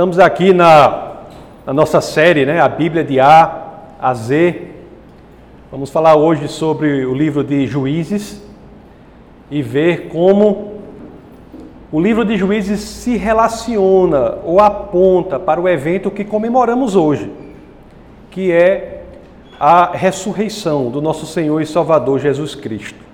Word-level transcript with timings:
Estamos 0.00 0.18
aqui 0.18 0.54
na, 0.54 1.26
na, 1.66 1.74
nossa 1.74 2.00
série, 2.00 2.46
né, 2.46 2.58
a 2.58 2.66
Bíblia 2.66 3.04
de 3.04 3.20
A 3.20 3.64
a 4.00 4.14
Z. 4.14 4.68
Vamos 5.70 5.90
falar 5.90 6.16
hoje 6.16 6.48
sobre 6.48 7.04
o 7.04 7.12
livro 7.12 7.44
de 7.44 7.66
Juízes 7.66 8.42
e 9.50 9.60
ver 9.60 10.08
como 10.08 10.80
o 11.92 12.00
livro 12.00 12.24
de 12.24 12.34
Juízes 12.34 12.80
se 12.80 13.18
relaciona 13.18 14.38
ou 14.42 14.58
aponta 14.58 15.38
para 15.38 15.60
o 15.60 15.68
evento 15.68 16.10
que 16.10 16.24
comemoramos 16.24 16.96
hoje, 16.96 17.30
que 18.30 18.50
é 18.50 19.02
a 19.60 19.90
ressurreição 19.92 20.88
do 20.90 21.02
nosso 21.02 21.26
Senhor 21.26 21.60
e 21.60 21.66
Salvador 21.66 22.20
Jesus 22.20 22.54
Cristo. 22.54 23.09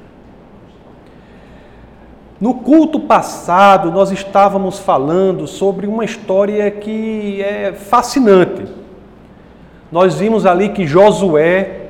No 2.39 2.53
culto 2.53 3.01
passado, 3.01 3.91
nós 3.91 4.11
estávamos 4.11 4.79
falando 4.79 5.47
sobre 5.47 5.87
uma 5.87 6.05
história 6.05 6.71
que 6.71 7.43
é 7.43 7.73
fascinante. 7.73 8.65
Nós 9.91 10.19
vimos 10.19 10.45
ali 10.45 10.69
que 10.69 10.87
Josué, 10.87 11.87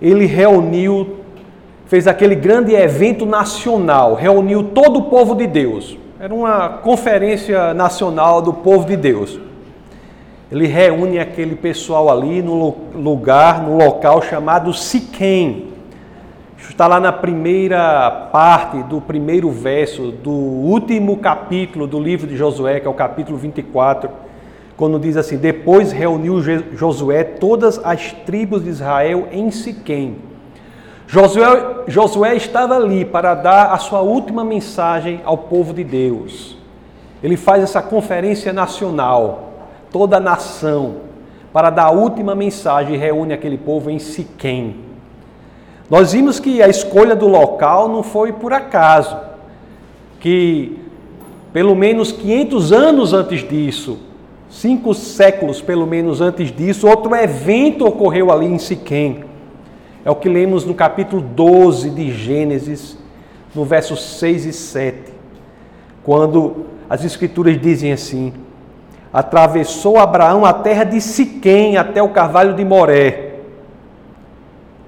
ele 0.00 0.24
reuniu, 0.24 1.16
fez 1.86 2.06
aquele 2.06 2.36
grande 2.36 2.74
evento 2.74 3.26
nacional, 3.26 4.14
reuniu 4.14 4.62
todo 4.62 5.00
o 5.00 5.02
povo 5.04 5.34
de 5.34 5.48
Deus. 5.48 5.98
Era 6.20 6.32
uma 6.32 6.68
conferência 6.68 7.74
nacional 7.74 8.40
do 8.40 8.52
povo 8.52 8.86
de 8.86 8.96
Deus. 8.96 9.40
Ele 10.52 10.66
reúne 10.68 11.18
aquele 11.18 11.56
pessoal 11.56 12.08
ali 12.08 12.40
no 12.40 12.76
lugar, 12.94 13.62
no 13.62 13.76
local 13.76 14.22
chamado 14.22 14.72
Siquém. 14.72 15.68
Está 16.70 16.86
lá 16.86 17.00
na 17.00 17.10
primeira 17.12 18.28
parte 18.32 18.80
do 18.84 19.00
primeiro 19.00 19.50
verso 19.50 20.12
do 20.12 20.30
último 20.30 21.16
capítulo 21.16 21.84
do 21.84 21.98
livro 21.98 22.28
de 22.28 22.36
Josué, 22.36 22.78
que 22.78 22.86
é 22.86 22.88
o 22.88 22.94
capítulo 22.94 23.36
24, 23.36 24.08
quando 24.76 24.96
diz 24.96 25.16
assim: 25.16 25.36
Depois 25.36 25.90
reuniu 25.90 26.40
Josué 26.76 27.24
todas 27.24 27.84
as 27.84 28.12
tribos 28.12 28.62
de 28.62 28.70
Israel 28.70 29.26
em 29.32 29.50
Siquém. 29.50 30.18
Josué, 31.08 31.82
Josué 31.88 32.36
estava 32.36 32.76
ali 32.76 33.04
para 33.04 33.34
dar 33.34 33.72
a 33.72 33.76
sua 33.76 34.00
última 34.00 34.44
mensagem 34.44 35.20
ao 35.24 35.36
povo 35.36 35.74
de 35.74 35.82
Deus. 35.82 36.56
Ele 37.20 37.36
faz 37.36 37.64
essa 37.64 37.82
conferência 37.82 38.52
nacional, 38.52 39.54
toda 39.90 40.18
a 40.18 40.20
nação, 40.20 40.98
para 41.52 41.68
dar 41.68 41.86
a 41.86 41.90
última 41.90 42.36
mensagem 42.36 42.94
e 42.94 42.96
reúne 42.96 43.34
aquele 43.34 43.58
povo 43.58 43.90
em 43.90 43.98
Siquém. 43.98 44.89
Nós 45.90 46.12
vimos 46.12 46.38
que 46.38 46.62
a 46.62 46.68
escolha 46.68 47.16
do 47.16 47.26
local 47.26 47.88
não 47.88 48.04
foi 48.04 48.32
por 48.32 48.52
acaso, 48.52 49.18
que 50.20 50.78
pelo 51.52 51.74
menos 51.74 52.12
500 52.12 52.72
anos 52.72 53.12
antes 53.12 53.46
disso, 53.46 53.98
cinco 54.48 54.94
séculos 54.94 55.60
pelo 55.60 55.88
menos 55.88 56.20
antes 56.20 56.54
disso, 56.54 56.86
outro 56.86 57.12
evento 57.16 57.84
ocorreu 57.84 58.30
ali 58.30 58.46
em 58.46 58.56
Siquém. 58.56 59.24
É 60.04 60.10
o 60.10 60.14
que 60.14 60.28
lemos 60.28 60.64
no 60.64 60.74
capítulo 60.74 61.20
12 61.20 61.90
de 61.90 62.12
Gênesis, 62.12 62.96
no 63.52 63.64
versos 63.64 64.00
6 64.20 64.46
e 64.46 64.52
7, 64.52 65.12
quando 66.04 66.66
as 66.88 67.04
escrituras 67.04 67.60
dizem 67.60 67.90
assim: 67.90 68.32
Atravessou 69.12 69.98
Abraão 69.98 70.44
a 70.44 70.52
terra 70.52 70.84
de 70.84 71.00
Siquém 71.00 71.76
até 71.76 72.00
o 72.00 72.10
carvalho 72.10 72.54
de 72.54 72.64
Moré 72.64 73.29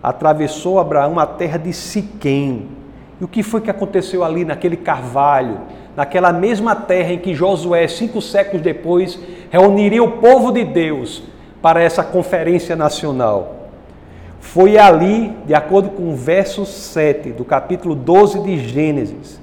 atravessou 0.03 0.81
Abraão 0.81 1.19
a 1.19 1.27
terra 1.27 1.59
de 1.59 1.73
Siquém. 1.73 2.67
E 3.21 3.25
o 3.25 3.29
que 3.29 3.43
foi 3.43 3.61
que 3.61 3.71
aconteceu 3.71 4.25
ali 4.25 4.45
naquele 4.45 4.77
carvalho, 4.77 5.61
naquela 5.95 6.33
mesma 6.33 6.75
terra 6.75 7.13
em 7.13 7.19
que 7.19 7.35
Josué, 7.35 7.87
cinco 7.87 8.21
séculos 8.21 8.63
depois, 8.63 9.19
reuniria 9.49 10.03
o 10.03 10.13
povo 10.13 10.51
de 10.51 10.65
Deus 10.65 11.23
para 11.61 11.81
essa 11.81 12.03
conferência 12.03 12.75
nacional? 12.75 13.69
Foi 14.41 14.77
ali, 14.77 15.33
de 15.47 15.55
acordo 15.55 15.91
com 15.91 16.11
o 16.11 16.17
verso 16.17 16.67
7 16.67 17.31
do 17.31 17.45
capítulo 17.45 17.95
12 17.95 18.43
de 18.43 18.59
Gênesis, 18.59 19.41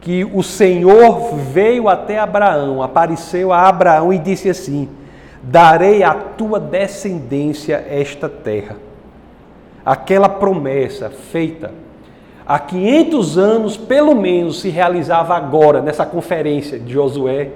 que 0.00 0.24
o 0.24 0.42
Senhor 0.42 1.34
veio 1.34 1.86
até 1.86 2.18
Abraão, 2.18 2.82
apareceu 2.82 3.52
a 3.52 3.68
Abraão 3.68 4.10
e 4.10 4.18
disse 4.18 4.48
assim: 4.48 4.88
Darei 5.42 6.02
à 6.02 6.14
tua 6.14 6.58
descendência 6.58 7.84
esta 7.90 8.26
terra 8.26 8.76
aquela 9.84 10.28
promessa 10.28 11.10
feita 11.10 11.72
há 12.50 12.58
500 12.58 13.38
anos, 13.38 13.76
pelo 13.76 14.12
menos, 14.12 14.60
se 14.60 14.68
realizava 14.70 15.36
agora, 15.36 15.80
nessa 15.80 16.04
conferência 16.04 16.80
de 16.80 16.92
Josué, 16.92 17.48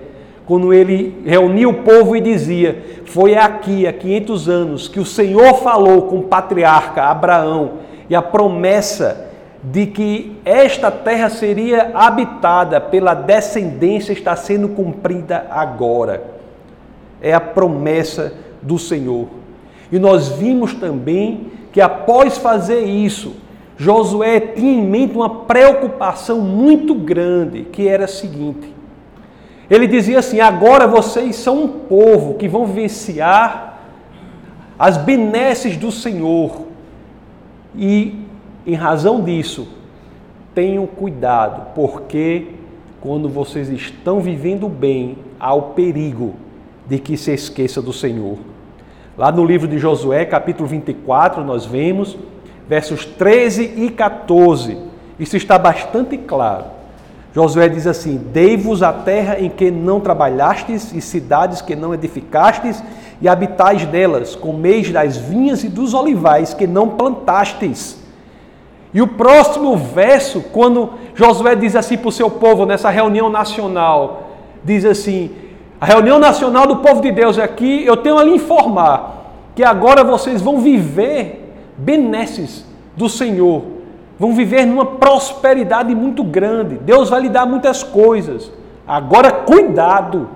quando 0.47 0.73
ele 0.73 1.21
reunia 1.27 1.69
o 1.69 1.83
povo 1.83 2.15
e 2.15 2.21
dizia: 2.21 3.01
Foi 3.07 3.35
aqui, 3.35 3.89
há 3.89 3.93
500 3.93 4.49
anos, 4.49 4.87
que 4.87 5.01
o 5.01 5.05
Senhor 5.05 5.55
falou 5.55 6.03
com 6.03 6.19
o 6.19 6.23
patriarca 6.25 7.03
Abraão 7.03 7.73
e 8.09 8.15
a 8.15 8.23
promessa 8.23 9.33
de 9.65 9.87
que 9.87 10.37
esta 10.45 10.93
terra 10.93 11.29
seria 11.29 11.91
habitada 11.95 12.81
pela 12.81 13.15
descendência 13.15 14.13
está 14.13 14.37
sendo 14.37 14.69
cumprida 14.69 15.47
agora. 15.51 16.23
É 17.21 17.33
a 17.33 17.41
promessa 17.41 18.35
do 18.63 18.79
Senhor. 18.79 19.27
E 19.91 19.99
nós 19.99 20.29
vimos 20.29 20.75
também 20.75 21.51
que 21.75 21.81
após 21.81 22.39
fazer 22.39 22.85
isso, 22.85 23.35
Josué 23.77 24.39
tinha 24.39 24.75
em 24.75 24.87
mente 24.87 25.17
uma 25.17 25.29
preocupação 25.29 26.41
muito 26.41 26.95
grande, 26.95 27.65
que 27.65 27.89
era 27.89 28.05
a 28.05 28.09
seguinte: 28.09 28.73
ele 29.69 29.89
dizia 29.89 30.21
assim: 30.21 30.39
agora 30.39 30.87
vocês 30.87 31.35
são 31.35 31.65
um 31.65 31.69
povo 31.69 32.35
que 32.35 32.47
vão 32.47 32.65
vivenciar 32.65 33.81
as 34.79 34.97
benesses 34.97 35.77
do 35.77 35.91
Senhor, 35.91 36.61
e 37.75 38.21
em 38.65 38.75
razão 38.75 39.21
disso, 39.21 39.67
tenham 40.55 40.87
cuidado, 40.87 41.75
porque 41.75 42.53
quando 43.01 43.29
vocês 43.29 43.69
estão 43.69 44.21
vivendo 44.21 44.69
bem, 44.69 45.19
há 45.41 45.53
o 45.53 45.73
perigo 45.73 46.37
de 46.87 47.01
que 47.01 47.17
se 47.17 47.33
esqueça 47.33 47.83
do 47.83 47.93
Senhor. 47.93 48.39
Lá 49.17 49.31
no 49.31 49.45
livro 49.45 49.69
de 49.69 49.79
Josué, 49.79 50.25
capítulo 50.25 50.69
24, 50.69 51.45
nós 51.45 51.65
vemos 51.65 52.17
versos 52.69 53.05
13 53.05 53.75
e 53.77 53.91
14. 53.91 54.77
Isso 55.21 55.37
está 55.37 55.57
bastante 55.57 56.19
claro. 56.19 56.65
Josué 57.33 57.69
diz 57.69 57.87
assim: 57.87 58.17
Dei-vos 58.33 58.83
a 58.83 58.93
terra 58.93 59.39
em 59.39 59.49
que 59.49 59.71
não 59.71 60.01
trabalhastes, 60.01 60.93
e 60.93 61.01
cidades 61.01 61.63
que 61.63 61.77
não 61.77 61.95
edificastes, 61.95 62.83
e 63.21 63.29
habitais 63.29 63.87
delas, 63.87 64.35
comeis 64.35 64.91
das 64.91 65.17
vinhas 65.17 65.63
e 65.63 65.69
dos 65.69 65.95
olivais 65.95 66.53
que 66.53 66.67
não 66.67 66.89
plantastes. 66.89 68.03
E 68.93 69.01
o 69.01 69.07
próximo 69.07 69.77
verso, 69.77 70.41
quando 70.53 70.91
Josué 71.15 71.55
diz 71.55 71.77
assim 71.77 71.97
para 71.97 72.09
o 72.09 72.13
seu 72.13 72.29
povo 72.29 72.67
nessa 72.67 72.91
reunião 72.91 73.31
nacional, 73.31 74.31
diz 74.65 74.85
assim: 74.85 75.31
a 75.85 75.87
reunião 75.87 76.19
nacional 76.19 76.67
do 76.67 76.77
povo 76.77 77.03
de 77.03 77.13
Deus 77.13 77.39
aqui, 77.39 77.85
eu 77.85 77.95
tenho 77.99 78.17
a 78.17 78.25
lhe 78.25 78.31
informar 78.31 79.27
que 79.55 79.63
agora 79.63 80.03
vocês 80.03 80.41
vão 80.41 80.59
viver 80.59 81.55
benesses 81.77 82.65
do 82.97 83.07
Senhor, 83.07 83.63
vão 84.19 84.33
viver 84.33 84.65
numa 84.65 84.87
prosperidade 84.87 85.95
muito 85.95 86.25
grande. 86.25 86.77
Deus 86.77 87.11
vai 87.11 87.21
lhe 87.21 87.29
dar 87.29 87.45
muitas 87.45 87.83
coisas. 87.83 88.51
Agora, 88.89 89.31
cuidado, 89.31 90.31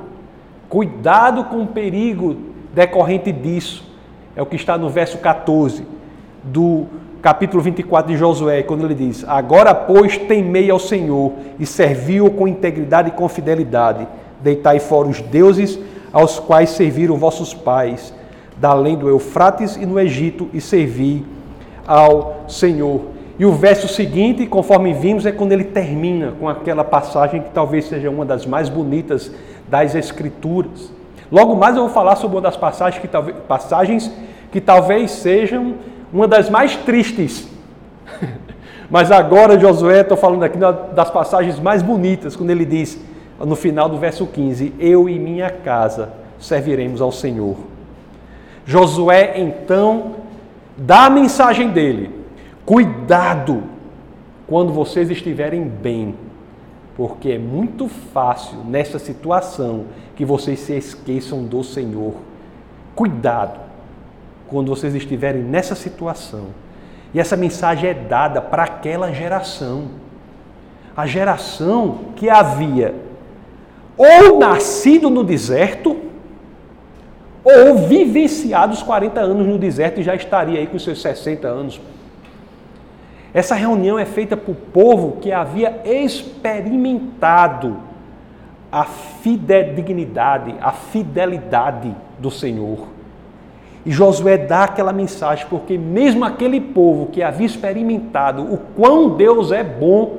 cuidado 0.69 1.45
com 1.45 1.63
o 1.63 1.67
perigo 1.67 2.37
decorrente 2.75 3.33
disso. 3.33 3.91
É 4.37 4.43
o 4.43 4.47
que 4.47 4.57
está 4.57 4.77
no 4.77 4.91
verso 4.91 5.17
14 5.17 5.83
do 6.45 6.85
capítulo 7.23 7.63
24 7.63 8.13
de 8.13 8.19
Josué, 8.19 8.63
quando 8.65 8.85
ele 8.85 8.95
diz: 8.95 9.25
Agora, 9.27 9.75
pois, 9.75 10.19
temei 10.19 10.71
ao 10.71 10.79
Senhor 10.79 11.33
e 11.59 11.65
serviu-o 11.65 12.31
com 12.33 12.47
integridade 12.47 13.09
e 13.09 13.13
com 13.13 13.27
fidelidade 13.31 14.07
Deitai 14.41 14.79
fora 14.79 15.09
os 15.09 15.21
deuses 15.21 15.79
aos 16.13 16.39
quais 16.39 16.71
serviram 16.71 17.17
vossos 17.17 17.53
pais, 17.53 18.15
da 18.57 18.71
além 18.71 18.97
do 18.97 19.09
Eufrates 19.09 19.77
e 19.77 19.85
no 19.85 19.99
Egito, 19.99 20.49
e 20.53 20.61
servi 20.61 21.25
ao 21.87 22.45
Senhor. 22.49 23.03
E 23.39 23.47
o 23.47 23.53
verso 23.53 23.87
seguinte, 23.87 24.47
conforme 24.47 24.93
vimos, 24.93 25.25
é 25.25 25.31
quando 25.31 25.53
ele 25.53 25.65
termina 25.65 26.33
com 26.41 26.49
aquela 26.49 26.83
passagem 26.83 27.41
que 27.41 27.51
talvez 27.51 27.85
seja 27.85 28.11
uma 28.11 28.25
das 28.25 28.45
mais 28.45 28.69
bonitas 28.69 29.31
das 29.69 29.95
Escrituras. 29.95 30.93
Logo 31.31 31.55
mais 31.55 31.77
eu 31.77 31.83
vou 31.83 31.91
falar 31.91 32.17
sobre 32.17 32.37
uma 32.37 32.43
das 32.43 32.57
passagens 32.57 33.01
que, 33.01 33.07
talvez, 33.07 33.37
passagens 33.47 34.11
que 34.51 34.61
talvez 34.61 35.11
sejam 35.13 35.75
uma 36.13 36.27
das 36.27 36.51
mais 36.51 36.75
tristes. 36.75 37.49
Mas 38.91 39.13
agora, 39.13 39.59
Josué, 39.59 40.01
estou 40.01 40.17
falando 40.17 40.43
aqui 40.43 40.59
das 40.95 41.11
passagens 41.11 41.61
mais 41.61 41.83
bonitas, 41.83 42.35
quando 42.35 42.51
ele 42.51 42.65
diz: 42.65 42.99
no 43.41 43.57
final 43.57 43.89
do 43.89 43.99
verso 43.99 44.27
15: 44.27 44.75
Eu 44.79 45.09
e 45.09 45.19
minha 45.19 45.51
casa 45.51 46.13
serviremos 46.39 47.01
ao 47.01 47.13
Senhor. 47.13 47.57
Josué 48.67 49.41
então 49.41 50.17
dá 50.77 51.07
a 51.07 51.11
mensagem 51.11 51.71
dele: 51.71 52.11
Cuidado 52.67 53.63
quando 54.47 54.73
vocês 54.73 55.11
estiverem 55.11 55.63
bem, 55.67 56.15
porque 56.97 57.33
é 57.33 57.39
muito 57.39 57.89
fácil 57.89 58.59
nessa 58.65 58.99
situação 58.99 59.87
que 60.17 60.25
vocês 60.25 60.59
se 60.61 60.77
esqueçam 60.77 61.45
do 61.45 61.63
Senhor. 61.63 62.15
Cuidado 62.95 63.61
quando 64.49 64.69
vocês 64.69 64.95
estiverem 64.95 65.43
nessa 65.43 65.75
situação. 65.75 66.47
E 67.15 67.21
essa 67.21 67.37
mensagem 67.37 67.91
é 67.91 67.95
dada 67.95 68.41
para 68.41 68.65
aquela 68.65 69.13
geração. 69.13 69.89
A 70.97 71.07
geração 71.07 72.01
que 72.17 72.29
havia 72.29 73.08
ou 73.99 74.39
nascido 74.39 75.11
no 75.11 75.25
deserto, 75.25 75.97
ou 77.43 77.79
vivenciado 77.89 78.73
os 78.73 78.83
40 78.83 79.21
anos 79.21 79.47
no 79.47 79.59
deserto 79.59 80.01
e 80.01 80.05
já 80.05 80.15
estaria 80.15 80.61
aí 80.61 80.67
com 80.69 80.79
seus 80.79 81.03
60 81.03 81.49
anos. 81.49 81.81
Essa 83.35 83.55
reunião 83.55 83.99
é 83.99 84.05
feita 84.05 84.37
por 84.37 84.55
povo 84.55 85.19
que 85.21 85.33
havia 85.33 85.81
experimentado 85.85 87.77
a 88.71 88.85
fidedignidade, 88.85 90.55
a 90.61 90.73
fidelidade 90.73 91.95
do 92.19 92.31
Senhor. 92.31 92.87
E 93.85 93.91
Josué 93.91 94.37
dá 94.37 94.65
aquela 94.65 94.93
mensagem, 94.93 95.47
porque 95.49 95.79
mesmo 95.79 96.25
aquele 96.25 96.61
povo 96.61 97.07
que 97.07 97.23
havia 97.23 97.47
experimentado 97.47 98.43
o 98.43 98.59
quão 98.77 99.11
Deus 99.17 99.51
é 99.51 99.65
bom, 99.65 100.19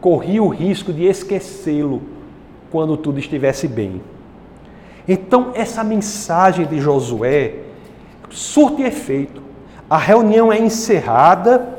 corria 0.00 0.42
o 0.42 0.48
risco 0.48 0.92
de 0.92 1.04
esquecê-lo 1.04 2.17
quando 2.70 2.96
tudo 2.96 3.18
estivesse 3.18 3.66
bem. 3.66 4.00
Então, 5.06 5.52
essa 5.54 5.82
mensagem 5.82 6.66
de 6.66 6.80
Josué 6.80 7.54
surte 8.30 8.82
efeito. 8.82 9.42
A 9.88 9.96
reunião 9.96 10.52
é 10.52 10.58
encerrada 10.58 11.78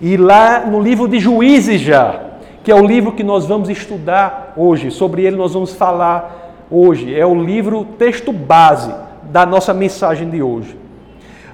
e 0.00 0.16
lá 0.16 0.66
no 0.66 0.80
livro 0.80 1.06
de 1.06 1.20
Juízes 1.20 1.80
já, 1.80 2.20
que 2.64 2.72
é 2.72 2.74
o 2.74 2.84
livro 2.84 3.12
que 3.12 3.22
nós 3.22 3.46
vamos 3.46 3.68
estudar 3.68 4.52
hoje, 4.56 4.90
sobre 4.90 5.24
ele 5.24 5.36
nós 5.36 5.54
vamos 5.54 5.72
falar 5.72 6.66
hoje, 6.70 7.14
é 7.14 7.24
o 7.24 7.40
livro 7.40 7.84
texto 7.96 8.32
base 8.32 8.92
da 9.30 9.46
nossa 9.46 9.72
mensagem 9.72 10.28
de 10.28 10.42
hoje. 10.42 10.76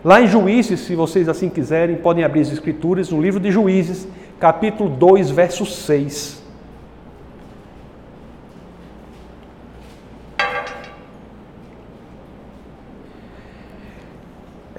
Lá 0.02 0.22
em 0.22 0.26
Juízes, 0.26 0.80
se 0.80 0.94
vocês 0.94 1.28
assim 1.28 1.50
quiserem, 1.50 1.96
podem 1.96 2.24
abrir 2.24 2.40
as 2.40 2.50
escrituras 2.50 3.10
no 3.10 3.20
livro 3.20 3.38
de 3.38 3.50
Juízes, 3.50 4.08
capítulo 4.38 4.88
2, 4.88 5.30
verso 5.30 5.66
6. 5.66 6.39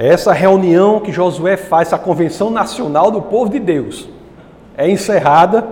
Essa 0.04 0.34
reunião 0.34 1.00
que 1.00 1.12
Josué 1.12 1.56
faz, 1.56 1.90
essa 1.90 1.98
convenção 2.00 2.50
nacional 2.50 3.12
do 3.12 3.22
povo 3.22 3.52
de 3.52 3.60
Deus, 3.60 4.10
é 4.76 4.90
encerrada, 4.90 5.64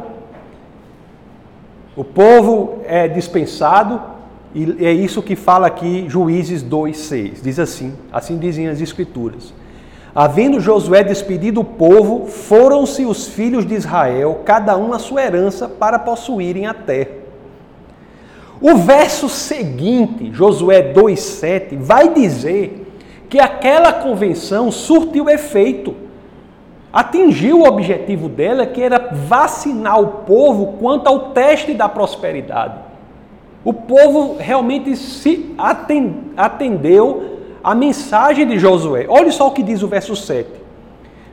o 1.95 2.03
povo 2.03 2.83
é 2.85 3.07
dispensado, 3.07 3.99
e 4.53 4.85
é 4.85 4.93
isso 4.93 5.23
que 5.23 5.35
fala 5.35 5.65
aqui 5.65 6.05
Juízes 6.07 6.63
2,6. 6.63 7.41
Diz 7.41 7.57
assim: 7.57 7.95
assim 8.11 8.37
dizem 8.37 8.67
as 8.67 8.79
Escrituras. 8.79 9.51
Havendo 10.13 10.59
Josué 10.59 11.03
despedido 11.03 11.61
o 11.61 11.65
povo, 11.65 12.27
foram-se 12.27 13.07
os 13.07 13.27
filhos 13.29 13.65
de 13.65 13.73
Israel, 13.73 14.41
cada 14.45 14.77
um 14.77 14.93
a 14.93 14.99
sua 14.99 15.23
herança, 15.23 15.67
para 15.67 15.97
possuírem 15.97 16.67
a 16.67 16.73
terra. 16.75 17.17
O 18.61 18.75
verso 18.75 19.27
seguinte, 19.27 20.31
Josué 20.31 20.93
2,7, 20.93 21.75
vai 21.79 22.13
dizer 22.13 22.85
que 23.29 23.39
aquela 23.39 23.93
convenção 23.93 24.71
surtiu 24.71 25.29
efeito, 25.29 25.93
atingiu 26.91 27.59
o 27.59 27.67
objetivo 27.67 28.27
dela, 28.27 28.65
que 28.65 28.81
era 28.81 29.09
vacinar 29.13 30.01
o 30.01 30.07
povo 30.23 30.77
quanto 30.79 31.07
ao 31.07 31.29
teste 31.29 31.75
da 31.75 31.87
prosperidade. 31.87 32.79
O 33.63 33.71
povo 33.71 34.37
realmente 34.39 34.95
se 34.95 35.53
atendeu 36.35 37.39
à 37.63 37.75
mensagem 37.75 38.47
de 38.47 38.57
Josué. 38.57 39.05
Olha 39.07 39.31
só 39.31 39.47
o 39.47 39.51
que 39.51 39.61
diz 39.61 39.83
o 39.83 39.87
verso 39.87 40.15
7. 40.15 40.49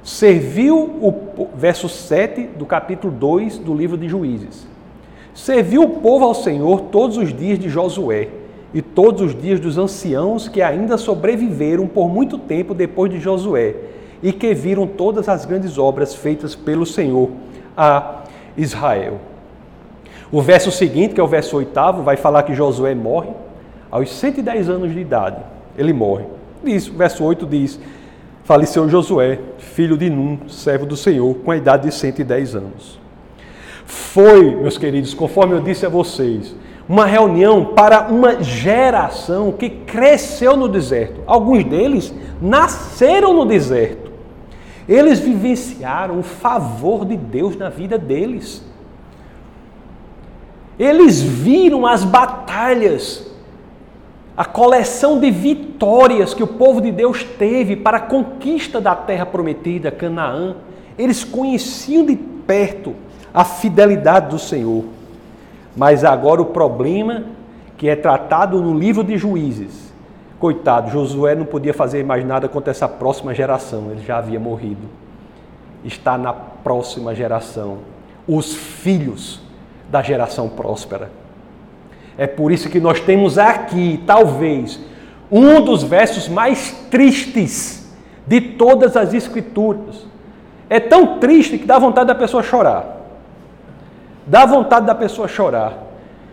Serviu 0.03 0.77
o 0.79 1.49
verso 1.55 1.89
7 1.89 2.43
do 2.59 2.67
capítulo 2.67 3.13
2 3.13 3.59
do 3.59 3.73
livro 3.73 3.97
de 3.97 4.07
Juízes. 4.07 4.67
Serviu 5.35 5.83
o 5.83 5.89
povo 5.89 6.27
ao 6.27 6.35
Senhor 6.35 6.83
todos 6.93 7.17
os 7.17 7.33
dias 7.33 7.59
de 7.59 7.69
Josué 7.69 8.29
e 8.75 8.83
todos 8.83 9.23
os 9.23 9.41
dias 9.41 9.61
dos 9.61 9.79
anciãos 9.79 10.49
que 10.49 10.61
ainda 10.61 10.99
sobreviveram 10.99 11.87
por 11.87 12.09
muito 12.09 12.39
tempo 12.39 12.75
depois 12.75 13.11
de 13.11 13.21
Josué 13.21 13.75
e 14.23 14.33
que 14.33 14.53
viram 14.55 14.87
todas 14.87 15.29
as 15.29 15.45
grandes 15.45 15.79
obras 15.79 16.15
feitas 16.15 16.55
pelo 16.55 16.85
Senhor 16.85 17.31
a 17.77 18.25
Israel. 18.57 19.21
O 20.31 20.43
verso 20.43 20.71
seguinte, 20.71 21.15
que 21.15 21.21
é 21.21 21.25
o 21.25 21.29
verso 21.29 21.57
oitavo, 21.57 22.03
vai 22.03 22.17
falar 22.17 22.43
que 22.43 22.55
Josué 22.55 22.95
morre 22.95 23.31
aos 23.91 24.11
110 24.13 24.69
anos 24.69 24.93
de 24.93 25.01
idade. 25.01 25.41
Ele 25.79 25.93
morre. 25.93 26.25
Diz, 26.65 26.89
o 26.89 26.95
verso 26.95 27.23
8 27.23 27.47
diz: 27.47 27.79
Faleceu 28.43 28.89
Josué, 28.89 29.39
filho 29.59 29.97
de 29.97 30.11
Num, 30.11 30.49
servo 30.49 30.85
do 30.85 30.97
Senhor, 30.97 31.35
com 31.37 31.51
a 31.51 31.57
idade 31.57 31.89
de 31.89 31.95
110 31.95 32.57
anos. 32.57 32.99
Foi, 33.85 34.57
meus 34.57 34.77
queridos, 34.77 35.15
conforme 35.15 35.55
eu 35.55 35.61
disse 35.61 35.87
a 35.87 35.89
vocês, 35.89 36.57
uma 36.89 37.05
reunião 37.05 37.65
para 37.65 38.09
uma 38.09 38.43
geração 38.43 39.51
que 39.51 39.69
cresceu 39.69 40.57
no 40.57 40.69
deserto. 40.69 41.21
Alguns 41.27 41.65
deles 41.65 42.15
nasceram 42.41 43.35
no 43.35 43.45
deserto. 43.45 44.13
Eles 44.89 45.19
vivenciaram 45.19 46.21
o 46.21 46.23
favor 46.23 47.05
de 47.05 47.17
Deus 47.17 47.57
na 47.57 47.69
vida 47.69 47.99
deles. 47.99 48.65
Eles 50.79 51.21
viram 51.21 51.87
as 51.87 52.05
batalhas, 52.05 53.27
a 54.37 54.45
coleção 54.45 55.19
de 55.19 55.31
vitórias 55.31 56.35
que 56.35 56.43
o 56.43 56.47
povo 56.47 56.81
de 56.81 56.93
Deus 56.93 57.25
teve 57.25 57.75
para 57.75 57.97
a 57.97 58.01
conquista 58.01 58.81
da 58.81 58.95
terra 58.95 59.27
prometida, 59.27 59.91
Canaã. 59.91 60.57
Eles 60.97 61.25
conheciam 61.25 62.05
de 62.05 62.15
perto 62.15 62.95
a 63.35 63.45
fidelidade 63.45 64.29
do 64.31 64.39
Senhor. 64.39 64.96
Mas 65.77 66.05
agora 66.05 66.41
o 66.41 66.47
problema 66.47 67.25
que 67.77 67.89
é 67.89 67.95
tratado 67.95 68.61
no 68.63 68.77
livro 68.77 69.05
de 69.05 69.19
Juízes. 69.19 69.93
Coitado, 70.39 70.91
Josué 70.91 71.35
não 71.35 71.45
podia 71.45 71.75
fazer 71.75 72.05
mais 72.05 72.25
nada 72.25 72.49
contra 72.49 72.71
essa 72.71 72.89
próxima 72.89 73.35
geração, 73.35 73.91
ele 73.91 74.03
já 74.05 74.19
havia 74.19 74.41
morrido. 74.41 74.89
Está 75.85 76.17
na 76.17 76.33
próxima 76.33 77.15
geração, 77.15 77.79
os 78.27 78.55
filhos 78.55 79.41
da 79.91 80.03
geração 80.03 80.49
próspera. 80.49 81.11
É 82.19 82.27
por 82.27 82.51
isso 82.51 82.69
que 82.69 82.81
nós 82.81 82.99
temos 83.01 83.39
aqui, 83.39 84.03
talvez, 84.07 84.81
um 85.31 85.61
dos 85.61 85.83
versos 85.83 86.29
mais 86.29 86.73
tristes 86.91 87.95
de 88.27 88.41
todas 88.41 88.97
as 88.97 89.13
Escrituras. 89.15 90.07
É 90.69 90.81
tão 90.81 91.19
triste 91.19 91.59
que 91.59 91.67
dá 91.67 91.79
vontade 91.79 92.09
da 92.09 92.15
pessoa 92.15 92.43
chorar. 92.43 92.96
Dá 94.27 94.45
vontade 94.45 94.87
da 94.87 94.95
pessoa 94.95 95.29
chorar. 95.29 95.85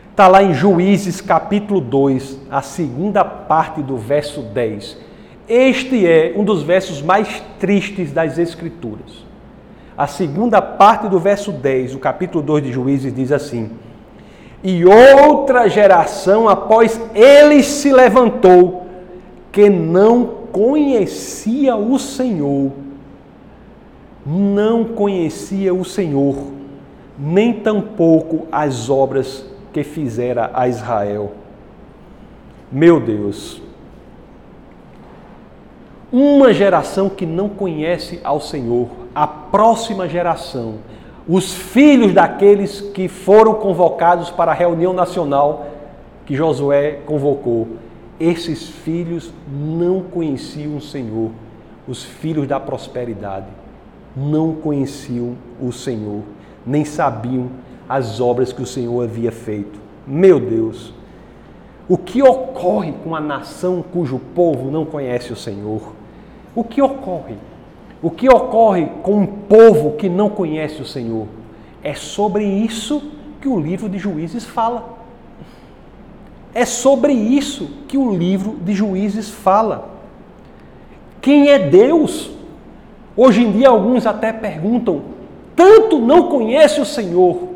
Está 0.10 0.28
lá 0.28 0.42
em 0.42 0.52
Juízes 0.52 1.22
capítulo 1.22 1.80
2, 1.80 2.40
a 2.50 2.62
segunda 2.64 3.24
parte 3.24 3.84
do 3.84 3.98
verso 3.98 4.42
10. 4.42 4.98
Este 5.48 6.08
é 6.08 6.34
um 6.36 6.44
dos 6.44 6.64
versos 6.64 7.04
mais 7.04 7.44
tristes 7.60 8.12
das 8.12 8.40
Escrituras. 8.40 9.24
A 9.96 10.08
segunda 10.08 10.60
parte 10.60 11.08
do 11.08 11.20
verso 11.20 11.52
10, 11.52 11.94
o 11.94 12.00
capítulo 12.00 12.44
2 12.44 12.64
de 12.64 12.72
Juízes, 12.72 13.14
diz 13.14 13.32
assim: 13.32 13.70
E 14.64 14.84
outra 14.86 15.68
geração 15.70 16.50
após 16.50 17.00
ele 17.14 17.62
se 17.62 17.94
levantou, 17.94 18.88
que 19.52 19.70
não 19.70 20.26
conhecia 20.52 21.76
o 21.76 22.00
Senhor, 22.00 22.72
não 24.26 24.84
conhecia 24.84 25.72
o 25.76 25.86
Senhor 25.86 26.63
nem 27.26 27.54
tampouco 27.54 28.48
as 28.52 28.90
obras 28.90 29.46
que 29.72 29.82
fizera 29.82 30.52
a 30.54 30.68
Israel. 30.68 31.32
Meu 32.70 33.00
Deus, 33.00 33.62
uma 36.12 36.52
geração 36.52 37.08
que 37.08 37.26
não 37.26 37.48
conhece 37.48 38.20
ao 38.26 38.42
Senhor, 38.42 38.90
a 39.16 39.26
próxima 39.26 40.10
geração, 40.10 40.80
os 41.26 41.54
filhos 41.54 42.14
daqueles 42.14 42.82
que 42.82 43.08
foram 43.08 43.54
convocados 43.54 44.30
para 44.30 44.52
a 44.52 44.56
reunião 44.56 44.92
nacional 44.92 45.68
que 46.26 46.36
Josué 46.36 47.00
convocou, 47.06 47.70
esses 48.20 48.68
filhos 48.68 49.34
não 49.50 50.02
conheciam 50.02 50.76
o 50.76 50.82
Senhor, 50.82 51.32
os 51.88 52.04
filhos 52.04 52.50
da 52.50 52.60
prosperidade 52.60 53.48
não 54.14 54.56
conheciam 54.56 55.38
o 55.62 55.72
Senhor 55.72 56.22
nem 56.66 56.86
sabiam 56.86 57.50
as 57.88 58.20
obras 58.20 58.54
que 58.54 58.62
o 58.62 58.66
Senhor 58.66 59.04
havia 59.04 59.32
feito. 59.32 59.80
Meu 60.06 60.40
Deus, 60.40 60.94
o 61.88 61.98
que 61.98 62.22
ocorre 62.22 62.94
com 63.04 63.16
a 63.16 63.20
nação 63.20 63.84
cujo 63.84 64.20
povo 64.34 64.72
não 64.72 64.86
conhece 64.86 65.34
o 65.34 65.36
Senhor? 65.36 65.94
O 66.56 66.64
que 66.64 66.82
ocorre? 66.82 67.36
O 68.02 68.10
que 68.10 68.28
ocorre 68.28 68.88
com 69.02 69.20
um 69.20 69.26
povo 69.26 69.92
que 69.92 70.10
não 70.10 70.30
conhece 70.30 70.82
o 70.82 70.86
Senhor? 70.86 71.28
É 71.84 71.94
sobre 71.94 72.46
isso 72.46 73.02
que 73.42 73.48
o 73.48 73.60
livro 73.60 73.90
de 73.90 73.98
Juízes 73.98 74.46
fala. 74.46 74.98
É 76.54 76.66
sobre 76.66 77.14
isso 77.14 77.70
que 77.88 77.98
o 77.98 78.14
livro 78.14 78.58
de 78.64 78.74
Juízes 78.74 79.30
fala. 79.30 79.90
Quem 81.22 81.50
é 81.50 81.58
Deus? 81.58 82.32
Hoje 83.16 83.42
em 83.44 83.52
dia, 83.52 83.70
alguns 83.70 84.06
até 84.06 84.32
perguntam: 84.32 85.02
tanto 85.56 86.00
não 86.00 86.30
conhece 86.30 86.80
o 86.82 86.86
Senhor, 86.86 87.50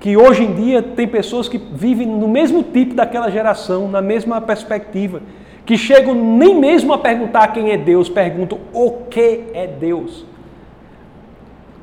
que 0.00 0.16
hoje 0.16 0.44
em 0.44 0.54
dia 0.54 0.82
tem 0.82 1.06
pessoas 1.06 1.48
que 1.48 1.58
vivem 1.58 2.06
no 2.06 2.28
mesmo 2.28 2.62
tipo 2.62 2.94
daquela 2.94 3.30
geração, 3.30 3.88
na 3.88 4.02
mesma 4.02 4.40
perspectiva, 4.40 5.22
que 5.64 5.78
chegam 5.78 6.14
nem 6.14 6.54
mesmo 6.54 6.92
a 6.92 6.98
perguntar 6.98 7.48
quem 7.48 7.70
é 7.70 7.76
Deus, 7.76 8.08
perguntam 8.08 8.58
o 8.72 8.90
que 9.08 9.44
é 9.54 9.66
Deus. 9.66 10.26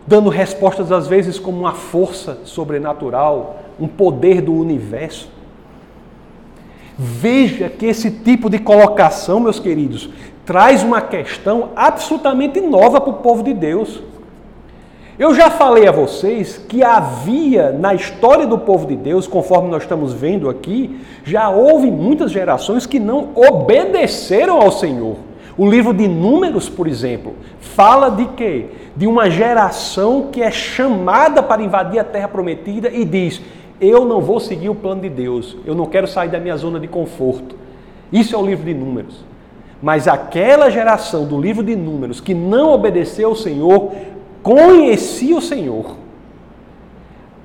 Dando 0.06 0.30
respostas 0.30 0.92
às 0.92 1.08
vezes 1.08 1.40
como 1.40 1.60
uma 1.60 1.74
força 1.74 2.40
sobrenatural, 2.44 3.60
um 3.80 3.88
poder 3.88 4.42
do 4.42 4.54
universo. 4.54 5.30
Veja 6.98 7.70
que 7.70 7.86
esse 7.86 8.12
tipo 8.12 8.50
de 8.50 8.60
colocação, 8.60 9.40
meus 9.40 9.60
queridos, 9.60 10.10
traz 10.46 10.84
uma 10.84 11.00
questão 11.00 11.70
absolutamente 11.76 12.60
nova 12.60 13.00
para 13.00 13.12
o 13.12 13.14
povo 13.14 13.44
de 13.44 13.54
Deus. 13.54 14.02
Eu 15.20 15.36
já 15.36 15.52
falei 15.52 15.86
a 15.86 15.92
vocês 15.92 16.58
que 16.58 16.82
havia 16.82 17.74
na 17.74 17.94
história 17.94 18.48
do 18.48 18.58
povo 18.58 18.88
de 18.88 18.96
Deus, 18.96 19.28
conforme 19.28 19.70
nós 19.70 19.84
estamos 19.84 20.14
vendo 20.14 20.50
aqui, 20.50 21.02
já 21.26 21.50
houve 21.50 21.92
muitas 21.92 22.32
gerações 22.32 22.86
que 22.86 23.02
não 23.02 23.32
obedeceram 23.36 24.62
ao 24.62 24.72
Senhor. 24.72 25.18
O 25.58 25.70
livro 25.70 25.94
de 25.94 26.08
Números, 26.08 26.70
por 26.70 26.88
exemplo, 26.88 27.34
fala 27.60 28.10
de 28.10 28.28
quê? 28.28 28.68
De 28.96 29.06
uma 29.06 29.30
geração 29.30 30.30
que 30.32 30.42
é 30.42 30.50
chamada 30.50 31.44
para 31.44 31.62
invadir 31.62 32.00
a 32.00 32.04
terra 32.06 32.30
prometida 32.30 32.90
e 32.90 33.04
diz: 33.04 33.42
eu 33.82 34.06
não 34.06 34.22
vou 34.22 34.40
seguir 34.40 34.70
o 34.70 34.76
plano 34.76 35.02
de 35.02 35.10
Deus, 35.10 35.58
eu 35.66 35.76
não 35.76 35.86
quero 35.86 36.08
sair 36.08 36.30
da 36.30 36.40
minha 36.40 36.56
zona 36.56 36.80
de 36.80 36.88
conforto. 36.88 37.58
Isso 38.10 38.34
é 38.34 38.38
o 38.38 38.46
livro 38.46 38.64
de 38.64 38.74
Números. 38.74 39.26
Mas 39.82 40.08
aquela 40.10 40.70
geração 40.70 41.26
do 41.26 41.40
livro 41.40 41.64
de 41.64 41.76
Números 41.76 42.20
que 42.20 42.34
não 42.34 42.74
obedeceu 42.74 43.30
ao 43.30 43.36
Senhor, 43.36 43.92
conhecia 44.42 45.36
o 45.36 45.42
Senhor. 45.42 45.98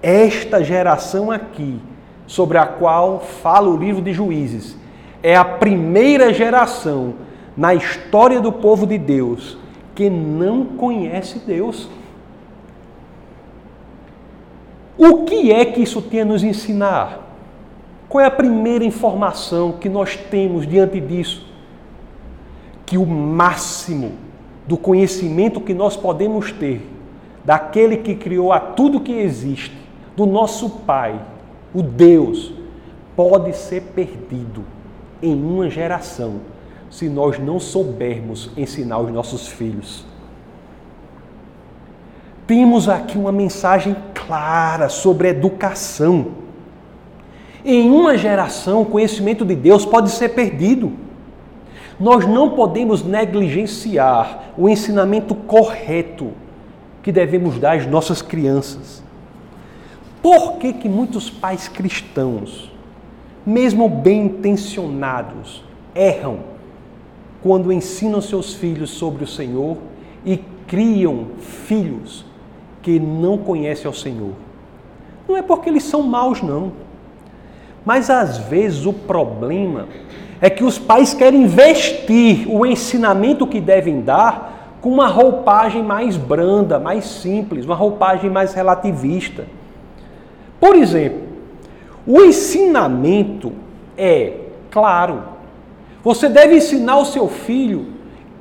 Esta 0.03 0.63
geração 0.63 1.31
aqui, 1.31 1.81
sobre 2.27 2.59
a 2.59 2.67
qual 2.67 3.21
fala 3.21 3.69
o 3.69 3.77
livro 3.77 4.03
de 4.03 4.13
Juízes, 4.13 4.77
é 5.23 5.35
a 5.35 5.45
primeira 5.45 6.33
geração 6.33 7.15
na 7.57 7.75
história 7.75 8.41
do 8.41 8.53
povo 8.53 8.87
de 8.87 8.99
Deus 8.99 9.57
que 9.95 10.11
não 10.11 10.65
conhece 10.65 11.39
Deus. 11.39 11.89
O 14.99 15.25
que 15.25 15.53
é 15.53 15.65
que 15.65 15.83
isso 15.83 16.03
tem 16.03 16.21
a 16.21 16.25
nos 16.25 16.43
ensinar? 16.43 17.21
Qual 18.09 18.23
é 18.23 18.27
a 18.27 18.31
primeira 18.31 18.85
informação 18.85 19.73
que 19.73 19.89
nós 19.89 20.17
temos 20.17 20.67
diante 20.67 21.01
disso? 21.01 21.47
Que 22.85 22.99
o 22.99 23.07
máximo 23.07 24.13
do 24.67 24.77
conhecimento 24.77 25.61
que 25.61 25.75
nós 25.75 25.97
podemos 25.97 26.53
ter 26.53 26.95
daquele 27.45 27.99
que 27.99 28.15
criou 28.15 28.53
a 28.53 28.59
tudo 28.59 29.01
que 29.01 29.13
existe, 29.13 29.77
do 30.17 30.25
nosso 30.25 30.71
Pai, 30.71 31.21
o 31.75 31.83
Deus, 31.83 32.53
pode 33.15 33.55
ser 33.55 33.83
perdido 33.95 34.65
em 35.23 35.35
uma 35.35 35.69
geração 35.69 36.41
se 36.91 37.09
nós 37.09 37.39
não 37.39 37.59
soubermos 37.59 38.51
ensinar 38.57 39.01
os 39.01 39.11
nossos 39.11 39.49
filhos. 39.49 40.05
Temos 42.47 42.89
aqui 42.89 43.19
uma 43.19 43.33
mensagem 43.33 43.97
clara 44.15 44.89
sobre 44.89 45.29
educação. 45.29 46.29
Em 47.65 47.91
uma 47.91 48.17
geração, 48.17 48.83
o 48.83 48.87
conhecimento 48.87 49.45
de 49.45 49.57
Deus 49.57 49.85
pode 49.85 50.11
ser 50.11 50.31
perdido. 50.31 50.93
Nós 51.99 52.27
não 52.27 52.51
podemos 52.51 53.05
negligenciar 53.05 54.53
o 54.57 54.69
ensinamento 54.69 55.35
correto 55.35 56.33
que 57.03 57.13
devemos 57.13 57.59
dar 57.59 57.77
às 57.77 57.87
nossas 57.87 58.21
crianças. 58.21 59.03
Por 60.23 60.55
que, 60.55 60.73
que 60.73 60.89
muitos 60.89 61.29
pais 61.31 61.69
cristãos, 61.69 62.73
mesmo 63.45 63.89
bem 63.89 64.25
intencionados, 64.25 65.63
erram 65.95 66.39
quando 67.43 67.71
ensinam 67.71 68.21
seus 68.21 68.55
filhos 68.55 68.91
sobre 68.91 69.23
o 69.23 69.27
Senhor 69.27 69.77
e 70.25 70.39
criam 70.67 71.27
filhos 71.39 72.25
que 72.83 72.99
não 72.99 73.37
conhecem 73.37 73.87
ao 73.87 73.93
Senhor. 73.93 74.33
Não 75.29 75.37
é 75.37 75.43
porque 75.43 75.69
eles 75.69 75.85
são 75.85 76.03
maus, 76.03 76.43
não. 76.43 76.73
Mas 77.85 78.09
às 78.09 78.39
vezes 78.39 78.87
o 78.87 78.93
problema 78.93 79.87
é 80.45 80.51
que 80.51 80.63
os 80.63 80.79
pais 80.79 81.15
querem 81.15 81.47
vestir 81.47 82.47
o 82.51 82.67
ensinamento 82.67 83.47
que 83.47 83.63
devem 83.63 84.03
dar 84.03 84.77
com 84.83 84.91
uma 84.91 85.07
roupagem 85.07 85.83
mais 85.83 86.19
branda, 86.19 86.79
mais 86.79 87.07
simples, 87.07 87.65
uma 87.65 87.75
roupagem 87.75 88.29
mais 88.29 88.53
relativista. 88.53 89.47
Por 90.61 90.77
exemplo, 90.77 91.23
o 92.07 92.21
ensinamento 92.21 93.53
é, 93.97 94.35
claro, 94.71 95.23
você 96.03 96.29
deve 96.29 96.57
ensinar 96.57 96.93
ao 96.93 97.07
seu 97.07 97.27
filho 97.27 97.87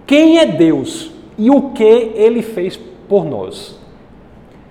quem 0.06 0.40
é 0.40 0.46
Deus 0.46 1.10
e 1.38 1.50
o 1.50 1.70
que 1.70 2.12
ele 2.16 2.42
fez 2.42 2.76
por 3.08 3.24
nós. 3.24 3.80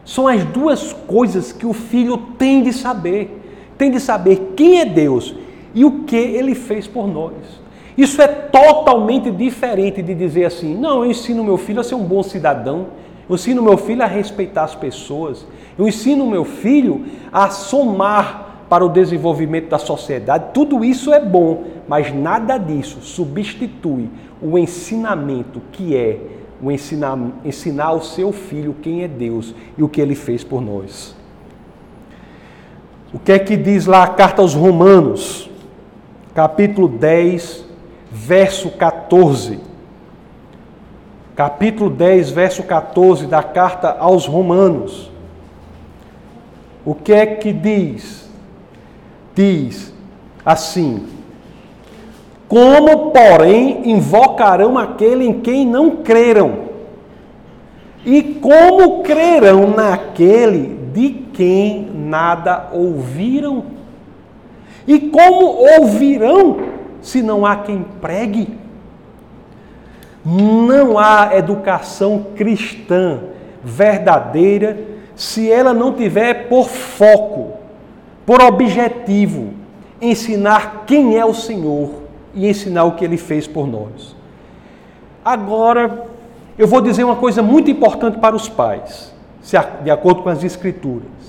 São 0.05 0.29
as 0.29 0.45
duas 0.45 0.93
coisas 0.93 1.51
que 1.51 1.65
o 1.65 1.73
filho 1.73 2.19
tem 2.37 2.63
de 2.63 2.75
saber. 2.75 3.41
Tem 3.79 3.91
de 3.91 4.01
saber 4.01 4.53
quem 4.55 4.81
é 4.81 4.85
Deus 4.85 5.35
e 5.75 5.85
o 5.85 6.05
que 6.05 6.17
ele 6.17 6.55
fez 6.55 6.87
por 6.87 7.07
nós. 7.07 7.33
Isso 7.97 8.21
é 8.23 8.27
totalmente 8.27 9.31
diferente 9.31 10.03
de 10.03 10.15
dizer 10.15 10.47
assim: 10.47 10.75
não, 10.75 11.05
eu 11.05 11.11
ensino 11.11 11.45
meu 11.45 11.59
filho 11.59 11.81
a 11.81 11.85
ser 11.85 11.95
um 11.95 12.05
bom 12.05 12.23
cidadão, 12.23 12.87
eu 13.29 13.35
ensino 13.35 13.63
meu 13.63 13.77
filho 13.77 14.03
a 14.03 14.07
respeitar 14.07 14.65
as 14.65 14.75
pessoas, 14.75 15.47
eu 15.79 15.87
ensino 15.87 16.27
meu 16.27 16.45
filho 16.45 17.05
a 17.33 17.51
somar 17.51 18.65
para 18.69 18.85
o 18.85 18.89
desenvolvimento 18.89 19.69
da 19.69 19.79
sociedade. 19.79 20.47
Tudo 20.55 20.83
isso 20.83 21.13
é 21.13 21.21
bom, 21.21 21.65
mas 21.87 22.15
nada 22.15 22.57
disso 22.57 23.01
substitui 23.03 24.09
o 24.41 24.57
ensinamento 24.57 25.61
que 25.73 25.95
é 25.95 26.19
o 26.63 26.71
ensinar, 26.71 27.19
ensinar 27.45 27.87
ao 27.87 28.01
seu 28.01 28.33
filho 28.33 28.75
quem 28.81 29.03
é 29.03 29.09
Deus 29.09 29.55
e 29.77 29.83
o 29.83 29.89
que 29.89 30.01
ele 30.01 30.15
fez 30.15 30.43
por 30.43 30.63
nós. 30.63 31.15
O 33.13 33.19
que 33.19 33.33
é 33.33 33.39
que 33.39 33.57
diz 33.57 33.85
lá 33.85 34.05
a 34.05 34.09
carta 34.09 34.41
aos 34.41 34.55
Romanos, 34.55 35.51
capítulo 36.35 36.89
10, 36.89 37.65
verso 38.11 38.71
14? 38.71 39.61
Capítulo 41.35 41.91
10, 41.91 42.31
verso 42.31 42.63
14 42.63 43.27
da 43.27 43.43
carta 43.43 43.97
aos 43.99 44.27
Romanos. 44.27 45.11
O 46.85 46.95
que 46.95 47.13
é 47.13 47.27
que 47.27 47.53
diz? 47.53 48.29
Diz 49.35 49.95
assim: 50.45 51.07
como, 52.53 53.13
porém, 53.13 53.91
invocarão 53.91 54.77
aquele 54.77 55.25
em 55.25 55.41
quem 55.41 55.65
não 55.65 56.03
creram? 56.03 56.73
E 58.05 58.23
como 58.23 59.03
crerão 59.03 59.71
naquele 59.71 60.79
de 60.93 61.09
quem 61.33 61.89
nada 61.95 62.69
ouviram? 62.71 63.65
E 64.87 64.99
como 64.99 65.47
ouvirão 65.81 66.59
se 67.01 67.23
não 67.23 67.47
há 67.47 67.57
quem 67.57 67.85
pregue? 68.01 68.49
Não 70.25 70.99
há 70.99 71.37
educação 71.37 72.27
cristã 72.37 73.21
verdadeira 73.63 74.79
se 75.15 75.51
ela 75.51 75.73
não 75.73 75.93
tiver 75.93 76.49
por 76.49 76.69
foco, 76.69 77.53
por 78.25 78.43
objetivo, 78.43 79.55
ensinar 80.01 80.85
quem 80.87 81.19
é 81.19 81.25
o 81.25 81.35
Senhor 81.35 81.91
e 82.35 82.49
ensinar 82.49 82.85
o 82.85 82.93
que 82.93 83.05
ele 83.05 83.17
fez 83.17 83.47
por 83.47 83.67
nós. 83.67 84.17
Agora, 85.25 86.07
eu 86.59 86.67
vou 86.67 86.81
dizer 86.81 87.05
uma 87.05 87.17
coisa 87.17 87.43
muito 87.43 87.71
importante 87.71 88.19
para 88.19 88.35
os 88.35 88.49
pais, 88.49 89.15
de 89.83 89.91
acordo 89.91 90.23
com 90.23 90.29
as 90.29 90.43
Escrituras. 90.43 91.22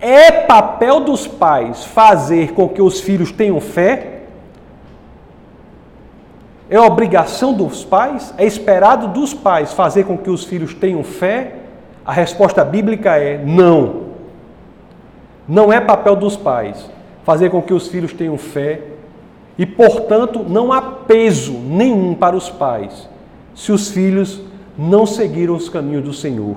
É 0.00 0.30
papel 0.30 1.00
dos 1.00 1.26
pais 1.26 1.84
fazer 1.84 2.52
com 2.52 2.68
que 2.68 2.82
os 2.82 3.00
filhos 3.00 3.32
tenham 3.32 3.60
fé? 3.60 4.22
É 6.68 6.78
obrigação 6.78 7.54
dos 7.54 7.84
pais? 7.84 8.34
É 8.36 8.44
esperado 8.44 9.08
dos 9.08 9.32
pais 9.32 9.72
fazer 9.72 10.04
com 10.04 10.18
que 10.18 10.28
os 10.28 10.44
filhos 10.44 10.74
tenham 10.74 11.02
fé? 11.02 11.56
A 12.04 12.12
resposta 12.12 12.64
bíblica 12.64 13.16
é 13.16 13.38
não. 13.38 14.06
Não 15.48 15.72
é 15.72 15.80
papel 15.80 16.16
dos 16.16 16.36
pais 16.36 16.90
fazer 17.24 17.50
com 17.50 17.62
que 17.62 17.72
os 17.72 17.88
filhos 17.88 18.12
tenham 18.12 18.36
fé 18.36 18.82
e, 19.58 19.64
portanto, 19.64 20.44
não 20.46 20.72
há 20.72 20.82
peso 20.82 21.52
nenhum 21.52 22.14
para 22.14 22.36
os 22.36 22.50
pais 22.50 23.08
se 23.54 23.72
os 23.72 23.90
filhos 23.90 24.40
não 24.76 25.06
seguiram 25.06 25.54
os 25.54 25.68
caminhos 25.68 26.04
do 26.04 26.12
Senhor. 26.12 26.56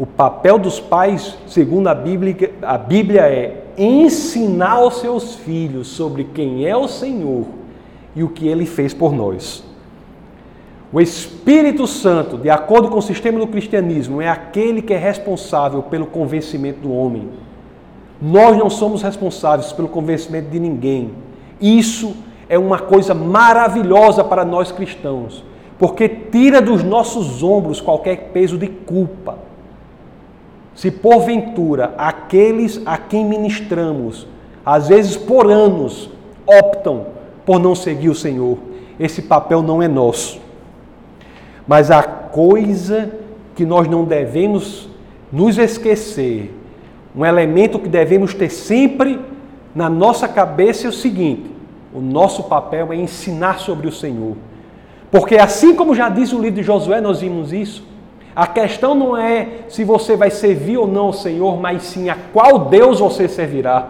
O 0.00 0.06
papel 0.06 0.58
dos 0.58 0.80
pais, 0.80 1.36
segundo 1.46 1.86
a 1.88 1.94
Bíblia, 1.94 2.54
a 2.62 2.78
Bíblia 2.78 3.20
é 3.20 3.64
ensinar 3.76 4.76
aos 4.76 4.98
seus 4.98 5.34
filhos 5.34 5.88
sobre 5.88 6.24
quem 6.24 6.64
é 6.64 6.74
o 6.74 6.88
Senhor 6.88 7.44
e 8.16 8.24
o 8.24 8.30
que 8.30 8.48
ele 8.48 8.64
fez 8.64 8.94
por 8.94 9.12
nós. 9.12 9.62
O 10.90 11.02
Espírito 11.02 11.86
Santo, 11.86 12.38
de 12.38 12.48
acordo 12.48 12.88
com 12.88 12.96
o 12.96 13.02
sistema 13.02 13.38
do 13.38 13.46
cristianismo, 13.46 14.22
é 14.22 14.28
aquele 14.30 14.80
que 14.80 14.94
é 14.94 14.96
responsável 14.96 15.82
pelo 15.82 16.06
convencimento 16.06 16.80
do 16.80 16.94
homem. 16.94 17.28
Nós 18.22 18.56
não 18.56 18.70
somos 18.70 19.02
responsáveis 19.02 19.70
pelo 19.70 19.86
convencimento 19.86 20.48
de 20.48 20.58
ninguém. 20.58 21.10
Isso 21.60 22.16
é 22.48 22.58
uma 22.58 22.78
coisa 22.78 23.12
maravilhosa 23.12 24.24
para 24.24 24.46
nós 24.46 24.72
cristãos, 24.72 25.44
porque 25.78 26.08
tira 26.08 26.62
dos 26.62 26.82
nossos 26.82 27.42
ombros 27.42 27.82
qualquer 27.82 28.30
peso 28.32 28.56
de 28.56 28.66
culpa 28.66 29.49
se 30.74 30.90
porventura 30.90 31.94
aqueles 31.98 32.80
a 32.86 32.96
quem 32.96 33.24
ministramos, 33.24 34.26
às 34.64 34.88
vezes 34.88 35.16
por 35.16 35.50
anos, 35.50 36.10
optam 36.46 37.06
por 37.44 37.58
não 37.58 37.74
seguir 37.74 38.08
o 38.08 38.14
Senhor, 38.14 38.58
esse 38.98 39.22
papel 39.22 39.62
não 39.62 39.82
é 39.82 39.88
nosso. 39.88 40.40
Mas 41.66 41.90
a 41.90 42.02
coisa 42.02 43.10
que 43.54 43.64
nós 43.64 43.88
não 43.88 44.04
devemos 44.04 44.88
nos 45.32 45.58
esquecer, 45.58 46.54
um 47.14 47.24
elemento 47.24 47.78
que 47.78 47.88
devemos 47.88 48.34
ter 48.34 48.50
sempre 48.50 49.20
na 49.74 49.88
nossa 49.88 50.28
cabeça 50.28 50.86
é 50.86 50.90
o 50.90 50.92
seguinte: 50.92 51.50
o 51.92 52.00
nosso 52.00 52.44
papel 52.44 52.92
é 52.92 52.96
ensinar 52.96 53.58
sobre 53.58 53.88
o 53.88 53.92
Senhor. 53.92 54.36
Porque 55.10 55.36
assim 55.36 55.74
como 55.74 55.94
já 55.94 56.08
diz 56.08 56.32
o 56.32 56.38
livro 56.38 56.56
de 56.56 56.62
Josué, 56.62 57.00
nós 57.00 57.20
vimos 57.20 57.52
isso, 57.52 57.84
a 58.34 58.46
questão 58.46 58.94
não 58.94 59.16
é 59.16 59.48
se 59.68 59.82
você 59.82 60.16
vai 60.16 60.30
servir 60.30 60.76
ou 60.76 60.86
não 60.86 61.06
ao 61.06 61.12
Senhor, 61.12 61.60
mas 61.60 61.82
sim 61.82 62.08
a 62.08 62.16
qual 62.32 62.58
Deus 62.58 63.00
você 63.00 63.28
servirá. 63.28 63.88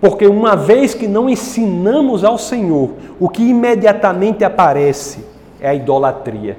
Porque 0.00 0.26
uma 0.26 0.56
vez 0.56 0.94
que 0.94 1.06
não 1.06 1.28
ensinamos 1.28 2.24
ao 2.24 2.38
Senhor, 2.38 2.90
o 3.18 3.28
que 3.28 3.42
imediatamente 3.42 4.42
aparece 4.44 5.24
é 5.60 5.68
a 5.68 5.74
idolatria. 5.74 6.56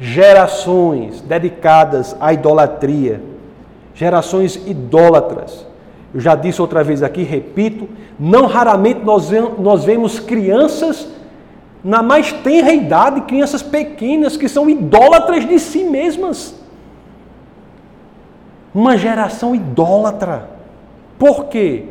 Gerações 0.00 1.20
dedicadas 1.20 2.16
à 2.18 2.32
idolatria, 2.32 3.20
gerações 3.94 4.56
idólatras. 4.66 5.66
Eu 6.12 6.20
já 6.20 6.34
disse 6.34 6.60
outra 6.60 6.82
vez 6.82 7.02
aqui, 7.02 7.22
repito, 7.22 7.86
não 8.18 8.46
raramente 8.46 9.04
nós, 9.04 9.30
nós 9.58 9.84
vemos 9.84 10.18
crianças 10.18 11.06
na 11.82 12.02
mais 12.02 12.32
tenra 12.32 12.72
idade, 12.72 13.22
crianças 13.22 13.62
pequenas 13.62 14.36
que 14.36 14.48
são 14.48 14.68
idólatras 14.68 15.46
de 15.46 15.58
si 15.58 15.84
mesmas. 15.84 16.54
Uma 18.74 18.96
geração 18.96 19.54
idólatra. 19.54 20.50
Por 21.18 21.46
quê? 21.46 21.86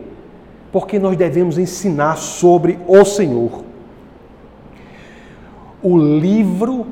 Porque 0.71 0.99
nós 0.99 1.17
devemos 1.17 1.57
ensinar 1.57 2.17
sobre 2.17 2.79
o 2.87 3.03
Senhor. 3.03 3.63
O 5.81 5.97
livro 5.97 6.85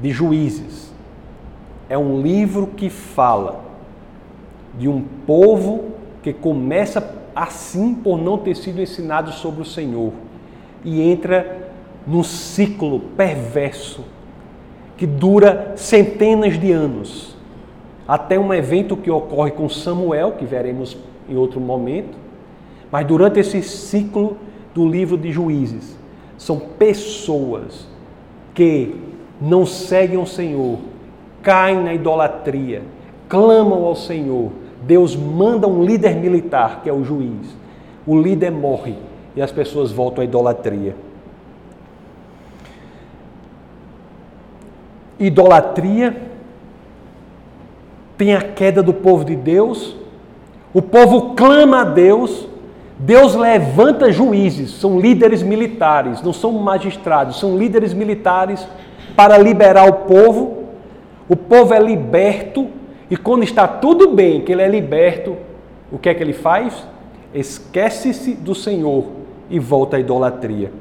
de 0.00 0.10
Juízes 0.10 0.90
é 1.88 1.98
um 1.98 2.22
livro 2.22 2.68
que 2.68 2.88
fala 2.88 3.60
de 4.78 4.88
um 4.88 5.02
povo 5.26 5.90
que 6.22 6.32
começa 6.32 7.14
assim 7.34 7.94
por 7.94 8.16
não 8.16 8.38
ter 8.38 8.56
sido 8.56 8.80
ensinado 8.80 9.32
sobre 9.32 9.62
o 9.62 9.64
Senhor 9.64 10.12
e 10.84 11.00
entra 11.00 11.70
num 12.06 12.22
ciclo 12.22 13.00
perverso 13.16 14.04
que 14.96 15.06
dura 15.06 15.72
centenas 15.76 16.58
de 16.58 16.70
anos, 16.70 17.36
até 18.06 18.38
um 18.38 18.52
evento 18.52 18.96
que 18.96 19.10
ocorre 19.10 19.50
com 19.50 19.68
Samuel, 19.68 20.32
que 20.32 20.44
veremos 20.44 20.96
em 21.28 21.36
outro 21.36 21.60
momento. 21.60 22.16
Mas 22.90 23.06
durante 23.06 23.40
esse 23.40 23.62
ciclo 23.62 24.36
do 24.74 24.86
livro 24.86 25.16
de 25.16 25.32
Juízes, 25.32 25.98
são 26.36 26.58
pessoas 26.58 27.88
que 28.54 28.94
não 29.40 29.64
seguem 29.64 30.18
o 30.18 30.26
Senhor, 30.26 30.78
caem 31.42 31.82
na 31.82 31.94
idolatria, 31.94 32.82
clamam 33.28 33.84
ao 33.84 33.96
Senhor. 33.96 34.50
Deus 34.82 35.16
manda 35.16 35.66
um 35.66 35.84
líder 35.84 36.16
militar, 36.16 36.80
que 36.82 36.88
é 36.88 36.92
o 36.92 37.04
juiz. 37.04 37.56
O 38.06 38.20
líder 38.20 38.50
morre 38.50 38.96
e 39.34 39.42
as 39.42 39.50
pessoas 39.50 39.90
voltam 39.90 40.22
à 40.22 40.24
idolatria. 40.24 40.94
Idolatria 45.18 46.16
tem 48.18 48.34
a 48.34 48.40
queda 48.40 48.82
do 48.82 48.92
povo 48.92 49.24
de 49.24 49.36
Deus, 49.36 49.96
o 50.74 50.82
povo 50.82 51.34
clama 51.34 51.82
a 51.82 51.84
Deus, 51.84 52.48
Deus 52.98 53.34
levanta 53.34 54.12
juízes, 54.12 54.70
são 54.72 54.98
líderes 55.00 55.42
militares, 55.42 56.22
não 56.22 56.32
são 56.32 56.52
magistrados, 56.52 57.38
são 57.38 57.56
líderes 57.56 57.92
militares 57.92 58.66
para 59.16 59.36
liberar 59.38 59.88
o 59.88 59.92
povo. 60.06 60.62
O 61.28 61.36
povo 61.36 61.74
é 61.74 61.80
liberto 61.80 62.68
e 63.10 63.16
quando 63.16 63.42
está 63.42 63.66
tudo 63.66 64.08
bem, 64.08 64.40
que 64.40 64.52
ele 64.52 64.62
é 64.62 64.68
liberto, 64.68 65.36
o 65.90 65.98
que 65.98 66.08
é 66.08 66.14
que 66.14 66.22
ele 66.22 66.32
faz? 66.32 66.86
Esquece-se 67.34 68.34
do 68.34 68.54
Senhor 68.54 69.21
e 69.52 69.58
volta 69.60 69.96
à 69.96 70.00
idolatria. 70.00 70.72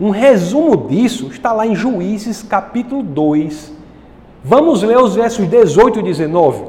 Um 0.00 0.10
resumo 0.10 0.88
disso 0.88 1.28
está 1.30 1.52
lá 1.52 1.66
em 1.66 1.74
Juízes 1.74 2.42
capítulo 2.42 3.02
2. 3.02 3.72
Vamos 4.42 4.82
ler 4.82 4.98
os 4.98 5.14
versos 5.14 5.46
18 5.46 5.98
e 6.00 6.02
19. 6.02 6.64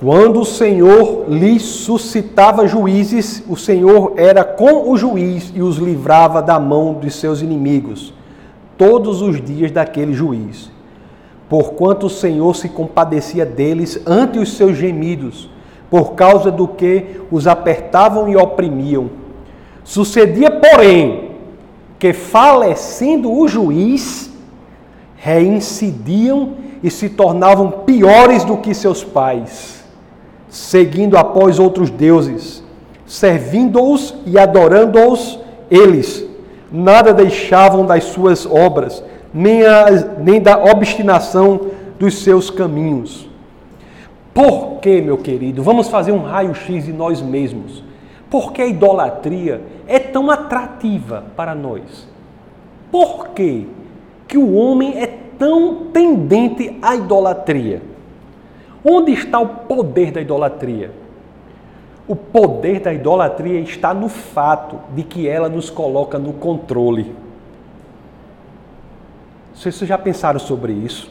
Quando 0.00 0.40
o 0.40 0.44
Senhor 0.44 1.24
lhes 1.28 1.62
suscitava 1.62 2.68
juízes, 2.68 3.42
o 3.48 3.56
Senhor 3.56 4.12
era 4.16 4.44
com 4.44 4.88
o 4.88 4.96
juiz 4.96 5.52
e 5.54 5.60
os 5.60 5.76
livrava 5.76 6.40
da 6.40 6.60
mão 6.60 6.94
dos 6.94 7.16
seus 7.16 7.42
inimigos, 7.42 8.14
todos 8.76 9.20
os 9.22 9.44
dias 9.44 9.72
daquele 9.72 10.12
juiz. 10.12 10.70
Porquanto 11.48 12.06
o 12.06 12.10
Senhor 12.10 12.54
se 12.54 12.68
compadecia 12.68 13.44
deles 13.44 14.00
ante 14.06 14.38
os 14.38 14.52
seus 14.52 14.76
gemidos, 14.76 15.50
por 15.90 16.12
causa 16.12 16.48
do 16.48 16.68
que 16.68 17.20
os 17.28 17.48
apertavam 17.48 18.28
e 18.28 18.36
oprimiam 18.36 19.10
Sucedia, 19.88 20.50
porém, 20.50 21.30
que 21.98 22.12
falecendo 22.12 23.32
o 23.32 23.48
juiz, 23.48 24.30
reincidiam 25.16 26.56
e 26.82 26.90
se 26.90 27.08
tornavam 27.08 27.70
piores 27.70 28.44
do 28.44 28.58
que 28.58 28.74
seus 28.74 29.02
pais, 29.02 29.82
seguindo 30.46 31.16
após 31.16 31.58
outros 31.58 31.88
deuses, 31.88 32.62
servindo-os 33.06 34.14
e 34.26 34.38
adorando-os 34.38 35.40
eles. 35.70 36.22
Nada 36.70 37.14
deixavam 37.14 37.86
das 37.86 38.04
suas 38.04 38.44
obras, 38.44 39.02
nem, 39.32 39.62
nem 40.18 40.38
da 40.38 40.62
obstinação 40.64 41.62
dos 41.98 42.18
seus 42.18 42.50
caminhos. 42.50 43.26
Por 44.34 44.80
que, 44.82 45.00
meu 45.00 45.16
querido? 45.16 45.62
Vamos 45.62 45.88
fazer 45.88 46.12
um 46.12 46.24
raio-x 46.24 46.84
de 46.84 46.92
nós 46.92 47.22
mesmos. 47.22 47.87
Por 48.30 48.52
que 48.52 48.60
a 48.60 48.66
idolatria 48.66 49.62
é 49.86 49.98
tão 49.98 50.30
atrativa 50.30 51.24
para 51.34 51.54
nós? 51.54 52.06
Por 52.90 53.28
que, 53.28 53.66
que 54.26 54.36
o 54.36 54.54
homem 54.54 54.98
é 54.98 55.06
tão 55.38 55.86
tendente 55.92 56.78
à 56.82 56.94
idolatria? 56.94 57.82
Onde 58.84 59.12
está 59.12 59.38
o 59.38 59.48
poder 59.48 60.12
da 60.12 60.20
idolatria? 60.20 60.90
O 62.06 62.16
poder 62.16 62.80
da 62.80 62.92
idolatria 62.92 63.60
está 63.60 63.92
no 63.92 64.08
fato 64.08 64.78
de 64.94 65.02
que 65.02 65.28
ela 65.28 65.48
nos 65.48 65.68
coloca 65.68 66.18
no 66.18 66.32
controle. 66.32 67.14
Vocês 69.54 69.76
já 69.78 69.98
pensaram 69.98 70.38
sobre 70.38 70.72
isso? 70.72 71.10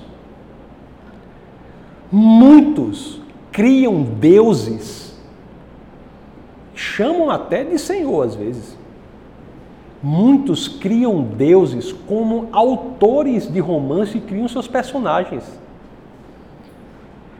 Muitos 2.11 3.21
criam 3.51 4.01
deuses 4.01 5.06
chamam 6.77 7.29
até 7.31 7.63
de 7.63 7.79
Senhor 7.79 8.23
às 8.23 8.35
vezes. 8.35 8.77
Muitos 10.01 10.67
criam 10.67 11.23
deuses 11.23 11.91
como 11.91 12.47
autores 12.51 13.51
de 13.51 13.59
romance 13.59 14.17
e 14.17 14.21
criam 14.21 14.47
seus 14.47 14.67
personagens. 14.67 15.43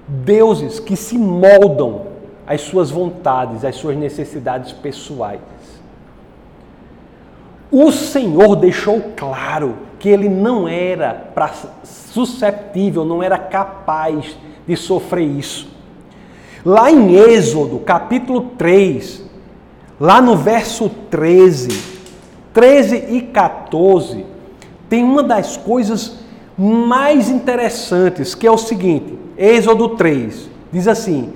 Deuses 0.08 0.80
que 0.80 0.96
se 0.96 1.18
moldam 1.18 2.08
às 2.48 2.62
suas 2.62 2.90
vontades, 2.90 3.64
às 3.64 3.76
suas 3.76 3.96
necessidades 3.96 4.72
pessoais. 4.72 5.42
O 7.70 7.92
Senhor 7.92 8.56
deixou 8.56 9.02
claro 9.16 9.76
que 10.00 10.10
ele 10.10 10.30
não 10.30 10.68
era 10.68 11.32
susceptível, 11.84 13.06
não 13.06 13.22
era 13.22 13.38
capaz 13.38 14.36
de 14.66 14.76
sofrer 14.76 15.28
isso. 15.28 15.70
Lá 16.66 16.90
em 16.92 17.16
Êxodo, 17.16 17.80
capítulo 17.80 18.42
3, 18.58 19.27
Lá 20.00 20.22
no 20.22 20.36
verso 20.36 20.90
13, 21.10 21.70
13 22.54 23.06
e 23.10 23.22
14, 23.22 24.26
tem 24.88 25.04
uma 25.04 25.24
das 25.24 25.58
coisas 25.58 26.20
mais 26.56 27.30
interessantes, 27.30 28.36
que 28.36 28.46
é 28.46 28.52
o 28.52 28.58
seguinte: 28.58 29.18
Êxodo 29.36 29.90
3 29.90 30.50
diz 30.72 30.88
assim: 30.88 31.34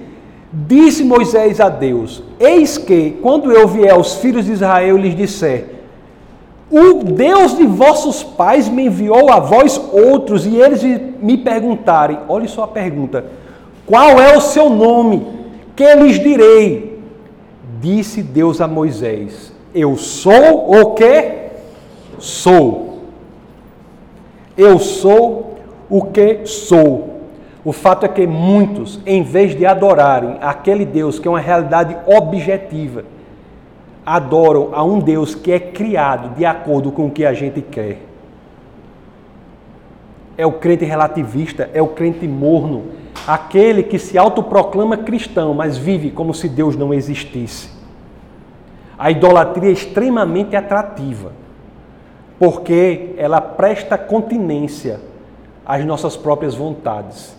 Disse 0.53 1.03
Moisés 1.03 1.59
a 1.59 1.69
Deus: 1.69 2.21
Eis 2.39 2.77
que, 2.77 3.17
quando 3.21 3.51
eu 3.51 3.67
vier 3.67 3.93
aos 3.93 4.15
filhos 4.15 4.45
de 4.45 4.51
Israel 4.51 4.97
lhes 4.97 5.15
disser: 5.15 5.81
O 6.69 7.03
Deus 7.03 7.57
de 7.57 7.65
vossos 7.65 8.23
pais 8.23 8.69
me 8.69 8.85
enviou 8.85 9.31
a 9.31 9.39
vós 9.39 9.81
outros, 9.91 10.45
e 10.45 10.55
eles 10.55 10.83
me 11.19 11.37
perguntarem: 11.37 12.19
olhe 12.27 12.47
só 12.47 12.65
a 12.65 12.67
pergunta, 12.67 13.25
qual 13.87 14.19
é 14.19 14.37
o 14.37 14.41
seu 14.41 14.69
nome? 14.69 15.25
Que 15.75 15.95
lhes 15.95 16.19
direi? 16.19 16.90
Disse 17.81 18.21
Deus 18.21 18.61
a 18.61 18.67
Moisés: 18.67 19.51
Eu 19.73 19.97
sou 19.97 20.71
o 20.71 20.93
que 20.93 21.49
sou. 22.19 22.99
Eu 24.55 24.77
sou 24.77 25.57
o 25.89 26.03
que 26.03 26.45
sou. 26.45 27.09
O 27.65 27.71
fato 27.71 28.05
é 28.05 28.09
que 28.09 28.25
muitos, 28.27 28.99
em 29.05 29.23
vez 29.23 29.55
de 29.55 29.65
adorarem 29.65 30.37
aquele 30.41 30.85
Deus 30.85 31.19
que 31.19 31.27
é 31.27 31.31
uma 31.31 31.39
realidade 31.39 31.97
objetiva, 32.05 33.03
adoram 34.05 34.69
a 34.73 34.83
um 34.83 34.99
Deus 34.99 35.33
que 35.33 35.51
é 35.51 35.59
criado 35.59 36.35
de 36.35 36.45
acordo 36.45 36.91
com 36.91 37.07
o 37.07 37.11
que 37.11 37.25
a 37.25 37.33
gente 37.33 37.61
quer. 37.61 37.99
É 40.37 40.45
o 40.45 40.53
crente 40.53 40.85
relativista, 40.85 41.69
é 41.73 41.81
o 41.81 41.87
crente 41.87 42.27
morno, 42.27 42.85
aquele 43.27 43.83
que 43.83 43.99
se 43.99 44.17
autoproclama 44.17 44.97
cristão, 44.97 45.53
mas 45.53 45.77
vive 45.77 46.11
como 46.11 46.33
se 46.33 46.49
Deus 46.49 46.75
não 46.75 46.93
existisse. 46.93 47.69
A 48.97 49.09
idolatria 49.09 49.69
é 49.69 49.73
extremamente 49.73 50.55
atrativa 50.55 51.31
porque 52.41 53.13
ela 53.17 53.39
presta 53.39 53.99
continência 53.99 54.99
às 55.63 55.85
nossas 55.85 56.17
próprias 56.17 56.55
vontades. 56.55 57.35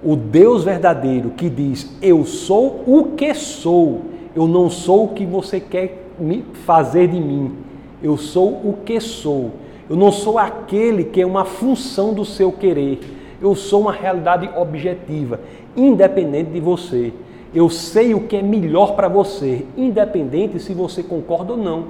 O 0.00 0.14
Deus 0.14 0.62
verdadeiro 0.62 1.30
que 1.30 1.50
diz: 1.50 1.96
Eu 2.00 2.24
sou 2.24 2.84
o 2.86 3.16
que 3.16 3.34
sou, 3.34 4.02
eu 4.36 4.46
não 4.46 4.70
sou 4.70 5.06
o 5.06 5.08
que 5.08 5.26
você 5.26 5.58
quer 5.58 6.06
me 6.16 6.44
fazer 6.64 7.08
de 7.08 7.20
mim, 7.20 7.56
eu 8.00 8.16
sou 8.16 8.48
o 8.48 8.78
que 8.84 9.00
sou. 9.00 9.50
Eu 9.90 9.96
não 9.96 10.12
sou 10.12 10.38
aquele 10.38 11.02
que 11.02 11.20
é 11.20 11.26
uma 11.26 11.44
função 11.44 12.12
do 12.12 12.24
seu 12.24 12.52
querer, 12.52 13.00
eu 13.40 13.54
sou 13.54 13.82
uma 13.82 13.92
realidade 13.92 14.50
objetiva, 14.56 15.40
independente 15.76 16.50
de 16.50 16.60
você. 16.60 17.12
Eu 17.54 17.70
sei 17.70 18.14
o 18.14 18.20
que 18.20 18.36
é 18.36 18.42
melhor 18.42 18.94
para 18.94 19.08
você, 19.08 19.64
independente 19.76 20.58
se 20.58 20.74
você 20.74 21.02
concorda 21.02 21.52
ou 21.52 21.58
não. 21.58 21.86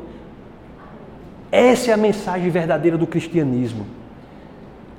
Essa 1.51 1.91
é 1.91 1.95
a 1.95 1.97
mensagem 1.97 2.51
verdadeira 2.51 2.97
do 2.97 3.07
cristianismo. 3.07 3.87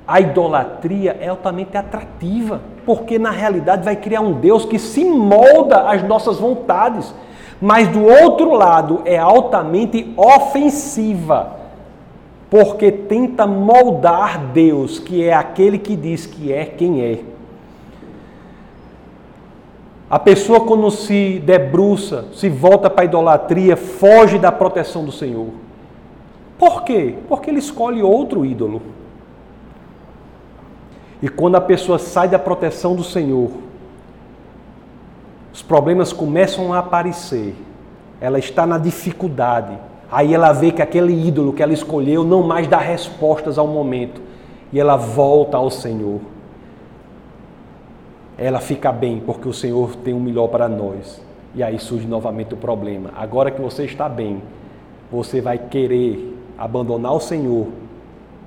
A 0.06 0.20
idolatria 0.20 1.16
é 1.20 1.28
altamente 1.28 1.76
atrativa, 1.76 2.60
porque 2.84 3.18
na 3.18 3.30
realidade 3.30 3.84
vai 3.84 3.94
criar 3.94 4.20
um 4.20 4.32
Deus 4.32 4.64
que 4.64 4.78
se 4.78 5.04
molda 5.04 5.88
às 5.88 6.02
nossas 6.02 6.38
vontades, 6.38 7.14
mas 7.60 7.86
do 7.86 8.04
outro 8.04 8.52
lado 8.52 9.02
é 9.04 9.16
altamente 9.16 10.12
ofensiva, 10.16 11.59
porque 12.50 12.90
tenta 12.90 13.46
moldar 13.46 14.46
Deus, 14.52 14.98
que 14.98 15.22
é 15.24 15.32
aquele 15.32 15.78
que 15.78 15.94
diz 15.94 16.26
que 16.26 16.52
é 16.52 16.66
quem 16.66 17.00
é. 17.00 17.20
A 20.10 20.18
pessoa, 20.18 20.66
quando 20.66 20.90
se 20.90 21.38
debruça, 21.38 22.24
se 22.34 22.48
volta 22.48 22.90
para 22.90 23.02
a 23.02 23.04
idolatria, 23.04 23.76
foge 23.76 24.40
da 24.40 24.50
proteção 24.50 25.04
do 25.04 25.12
Senhor. 25.12 25.46
Por 26.58 26.82
quê? 26.82 27.14
Porque 27.28 27.48
ele 27.48 27.60
escolhe 27.60 28.02
outro 28.02 28.44
ídolo. 28.44 28.82
E 31.22 31.28
quando 31.28 31.54
a 31.54 31.60
pessoa 31.60 31.96
sai 31.96 32.28
da 32.28 32.38
proteção 32.40 32.96
do 32.96 33.04
Senhor, 33.04 33.50
os 35.52 35.62
problemas 35.62 36.12
começam 36.12 36.72
a 36.72 36.80
aparecer. 36.80 37.54
Ela 38.20 38.40
está 38.40 38.66
na 38.66 38.78
dificuldade. 38.78 39.78
Aí 40.10 40.34
ela 40.34 40.52
vê 40.52 40.72
que 40.72 40.82
aquele 40.82 41.12
ídolo 41.12 41.52
que 41.52 41.62
ela 41.62 41.72
escolheu 41.72 42.24
não 42.24 42.42
mais 42.42 42.66
dá 42.66 42.78
respostas 42.78 43.58
ao 43.58 43.66
momento. 43.66 44.20
E 44.72 44.80
ela 44.80 44.96
volta 44.96 45.56
ao 45.56 45.70
Senhor. 45.70 46.20
Ela 48.36 48.60
fica 48.60 48.90
bem, 48.90 49.20
porque 49.24 49.48
o 49.48 49.52
Senhor 49.52 49.94
tem 49.96 50.14
o 50.14 50.20
melhor 50.20 50.48
para 50.48 50.68
nós. 50.68 51.22
E 51.54 51.62
aí 51.62 51.78
surge 51.78 52.06
novamente 52.06 52.54
o 52.54 52.56
problema. 52.56 53.10
Agora 53.16 53.50
que 53.50 53.60
você 53.60 53.84
está 53.84 54.08
bem, 54.08 54.42
você 55.10 55.40
vai 55.40 55.58
querer 55.58 56.36
abandonar 56.56 57.12
o 57.12 57.20
Senhor 57.20 57.66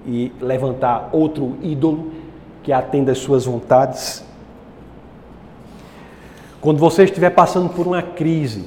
e 0.06 0.32
levantar 0.42 1.10
outro 1.12 1.58
ídolo 1.62 2.12
que 2.62 2.72
atenda 2.72 3.12
às 3.12 3.20
suas 3.20 3.46
vontades. 3.46 4.26
Quando 6.62 6.80
você 6.80 7.04
estiver 7.04 7.30
passando 7.30 7.70
por 7.70 7.86
uma 7.86 8.02
crise, 8.02 8.66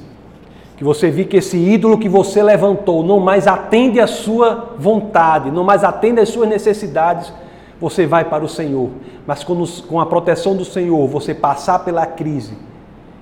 que 0.77 0.83
você 0.83 1.09
vê 1.09 1.25
que 1.25 1.37
esse 1.37 1.57
ídolo 1.57 1.97
que 1.97 2.07
você 2.07 2.41
levantou 2.41 3.03
não 3.03 3.19
mais 3.19 3.47
atende 3.47 3.99
à 3.99 4.07
sua 4.07 4.75
vontade, 4.77 5.51
não 5.51 5.63
mais 5.63 5.83
atende 5.83 6.21
às 6.21 6.29
suas 6.29 6.47
necessidades, 6.47 7.33
você 7.81 8.05
vai 8.05 8.23
para 8.23 8.45
o 8.45 8.49
Senhor. 8.49 8.89
Mas 9.25 9.43
quando, 9.43 9.67
com 9.83 9.99
a 9.99 10.05
proteção 10.05 10.55
do 10.55 10.63
Senhor 10.63 11.05
você 11.07 11.33
passar 11.33 11.79
pela 11.79 12.05
crise, 12.05 12.53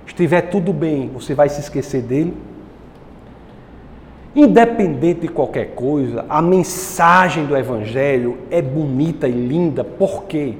estiver 0.05 0.41
tudo 0.41 0.71
bem, 0.71 1.09
você 1.13 1.33
vai 1.33 1.49
se 1.49 1.61
esquecer 1.61 2.03
dele 2.03 2.35
Independente 4.35 5.21
de 5.21 5.27
qualquer 5.29 5.75
coisa, 5.75 6.25
a 6.27 6.41
mensagem 6.41 7.45
do 7.45 7.55
Evangelho 7.55 8.39
é 8.51 8.61
bonita 8.61 9.29
e 9.29 9.31
linda. 9.31 9.81
Por 9.81 10.23
quê? 10.23 10.55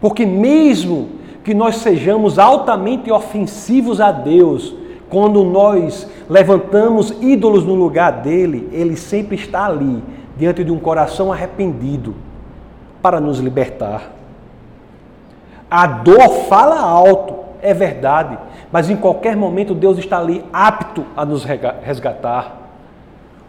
Porque, 0.00 0.24
mesmo 0.24 1.08
que 1.42 1.52
nós 1.52 1.78
sejamos 1.78 2.38
altamente 2.38 3.10
ofensivos 3.10 4.00
a 4.00 4.12
Deus, 4.12 4.72
quando 5.10 5.42
nós 5.44 6.06
levantamos 6.28 7.14
ídolos 7.20 7.64
no 7.64 7.74
lugar 7.74 8.12
dele, 8.22 8.68
ele 8.72 8.96
sempre 8.96 9.36
está 9.36 9.66
ali, 9.66 10.02
diante 10.36 10.62
de 10.62 10.70
um 10.70 10.78
coração 10.78 11.32
arrependido, 11.32 12.14
para 13.00 13.20
nos 13.20 13.38
libertar. 13.38 14.12
A 15.70 15.86
dor 15.86 16.28
fala 16.48 16.78
alto, 16.78 17.34
é 17.62 17.72
verdade, 17.72 18.38
mas 18.70 18.90
em 18.90 18.96
qualquer 18.96 19.36
momento 19.36 19.74
Deus 19.74 19.98
está 19.98 20.18
ali 20.18 20.44
apto 20.52 21.04
a 21.16 21.24
nos 21.24 21.44
resgatar. 21.44 22.56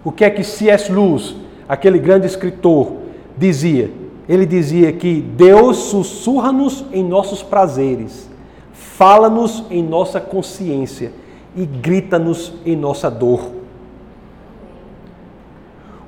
O 0.04 0.12
que 0.12 0.24
é 0.24 0.30
que 0.30 0.44
C.S. 0.44 0.92
Lewis, 0.92 1.36
aquele 1.68 2.00
grande 2.00 2.26
escritor, 2.26 2.94
dizia? 3.38 3.92
Ele 4.28 4.46
dizia 4.46 4.94
que 4.94 5.22
Deus 5.22 5.78
sussurra-nos 5.78 6.86
em 6.94 7.04
nossos 7.04 7.44
prazeres, 7.44 8.30
fala-nos 8.72 9.64
em 9.70 9.84
nossa 9.84 10.22
consciência 10.22 11.12
e 11.56 11.66
grita-nos 11.66 12.54
em 12.66 12.76
nossa 12.76 13.10
dor. 13.10 13.52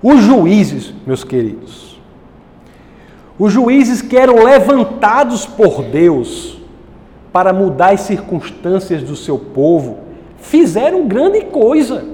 Os 0.02 0.22
juízes, 0.22 0.94
meus 1.06 1.24
queridos, 1.24 2.00
os 3.38 3.52
juízes 3.52 4.02
que 4.02 4.18
eram 4.18 4.44
levantados 4.44 5.46
por 5.46 5.84
Deus 5.84 6.60
para 7.32 7.54
mudar 7.54 7.94
as 7.94 8.02
circunstâncias 8.02 9.04
do 9.04 9.16
seu 9.16 9.38
povo, 9.38 10.00
fizeram 10.38 11.08
grande 11.08 11.42
coisa 11.46 12.12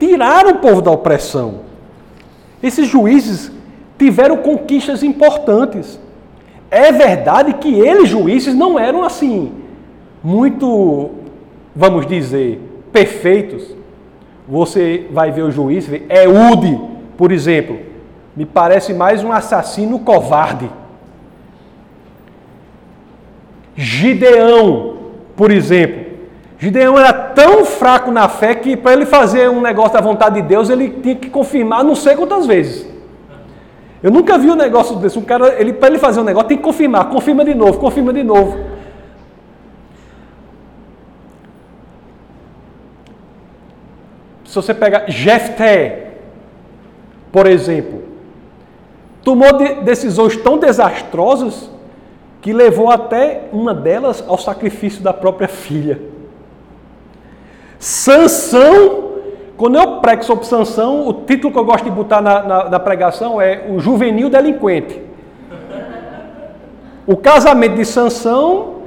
tiraram 0.00 0.52
o 0.52 0.58
povo 0.58 0.80
da 0.80 0.90
opressão. 0.90 1.60
Esses 2.62 2.88
juízes 2.88 3.52
tiveram 3.98 4.38
conquistas 4.38 5.02
importantes. 5.02 6.00
É 6.70 6.90
verdade 6.90 7.54
que 7.54 7.78
eles, 7.78 8.08
juízes, 8.08 8.54
não 8.54 8.78
eram 8.78 9.04
assim, 9.04 9.52
muito, 10.24 11.10
vamos 11.76 12.06
dizer, 12.06 12.58
perfeitos. 12.92 13.74
Você 14.48 15.06
vai 15.10 15.30
ver 15.30 15.42
o 15.42 15.50
juiz, 15.50 15.88
é 16.08 16.28
Ude, 16.28 16.78
por 17.16 17.30
exemplo, 17.30 17.78
me 18.36 18.44
parece 18.44 18.92
mais 18.92 19.22
um 19.22 19.32
assassino 19.32 19.98
covarde. 20.00 20.70
Gideão, 23.76 24.96
por 25.36 25.50
exemplo, 25.50 26.10
Gideão 26.58 26.98
era 26.98 27.12
tão 27.12 27.64
fraco 27.64 28.10
na 28.10 28.28
fé 28.28 28.54
que 28.54 28.76
para 28.76 28.92
ele 28.92 29.06
fazer 29.06 29.48
um 29.48 29.62
negócio 29.62 29.94
da 29.94 30.00
vontade 30.02 30.42
de 30.42 30.46
Deus, 30.46 30.68
ele 30.68 30.90
tinha 30.90 31.14
que 31.14 31.30
confirmar 31.30 31.82
não 31.82 31.94
sei 31.94 32.14
quantas 32.14 32.46
vezes. 32.46 32.86
Eu 34.02 34.10
nunca 34.10 34.36
vi 34.36 34.50
um 34.50 34.54
negócio 34.54 34.96
desse. 34.96 35.18
Um 35.18 35.22
cara, 35.22 35.54
ele, 35.58 35.72
para 35.72 35.88
ele 35.88 35.98
fazer 35.98 36.20
um 36.20 36.24
negócio, 36.24 36.48
tem 36.48 36.58
que 36.58 36.62
confirmar, 36.62 37.08
confirma 37.08 37.44
de 37.44 37.54
novo, 37.54 37.78
confirma 37.78 38.12
de 38.12 38.22
novo. 38.22 38.58
Se 44.50 44.56
você 44.56 44.74
pega 44.74 45.04
Jefté, 45.06 46.08
por 47.30 47.46
exemplo, 47.46 48.02
tomou 49.22 49.56
de 49.56 49.74
decisões 49.82 50.36
tão 50.36 50.58
desastrosas 50.58 51.70
que 52.40 52.52
levou 52.52 52.90
até 52.90 53.42
uma 53.52 53.72
delas 53.72 54.24
ao 54.26 54.36
sacrifício 54.36 55.04
da 55.04 55.12
própria 55.12 55.46
filha. 55.46 56.00
Sansão, 57.78 59.12
quando 59.56 59.78
eu 59.78 60.00
prego 60.00 60.24
sobre 60.24 60.44
Sansão, 60.44 61.06
o 61.06 61.12
título 61.12 61.52
que 61.52 61.58
eu 61.60 61.64
gosto 61.64 61.84
de 61.84 61.90
botar 61.92 62.20
na, 62.20 62.42
na, 62.42 62.70
na 62.70 62.80
pregação 62.80 63.40
é 63.40 63.66
o 63.68 63.78
juvenil 63.78 64.28
delinquente. 64.28 65.00
O 67.06 67.16
casamento 67.16 67.76
de 67.76 67.84
Sansão 67.84 68.82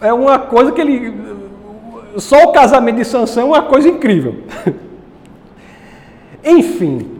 é 0.00 0.10
uma 0.10 0.38
coisa 0.38 0.72
que 0.72 0.80
ele. 0.80 1.14
Só 2.16 2.44
o 2.44 2.52
casamento 2.52 2.96
de 2.96 3.04
Sansão 3.04 3.42
é 3.42 3.46
uma 3.58 3.62
coisa 3.64 3.90
incrível. 3.90 4.36
Enfim, 6.46 7.10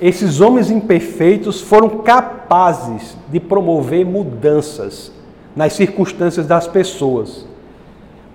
esses 0.00 0.40
homens 0.40 0.70
imperfeitos 0.70 1.60
foram 1.60 1.88
capazes 1.88 3.16
de 3.28 3.40
promover 3.40 4.06
mudanças 4.06 5.10
nas 5.56 5.72
circunstâncias 5.72 6.46
das 6.46 6.68
pessoas, 6.68 7.46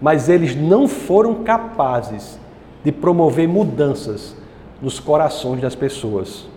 mas 0.02 0.28
eles 0.28 0.58
não 0.58 0.90
foram 0.90 1.36
capazes 1.36 2.38
de 2.84 2.92
promover 2.92 3.48
mudanças 3.48 4.36
nos 4.82 5.00
corações 5.00 5.62
das 5.62 5.76
pessoas. 5.76 6.48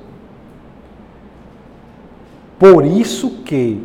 Por 2.59 2.85
isso 2.85 3.31
que, 3.44 3.81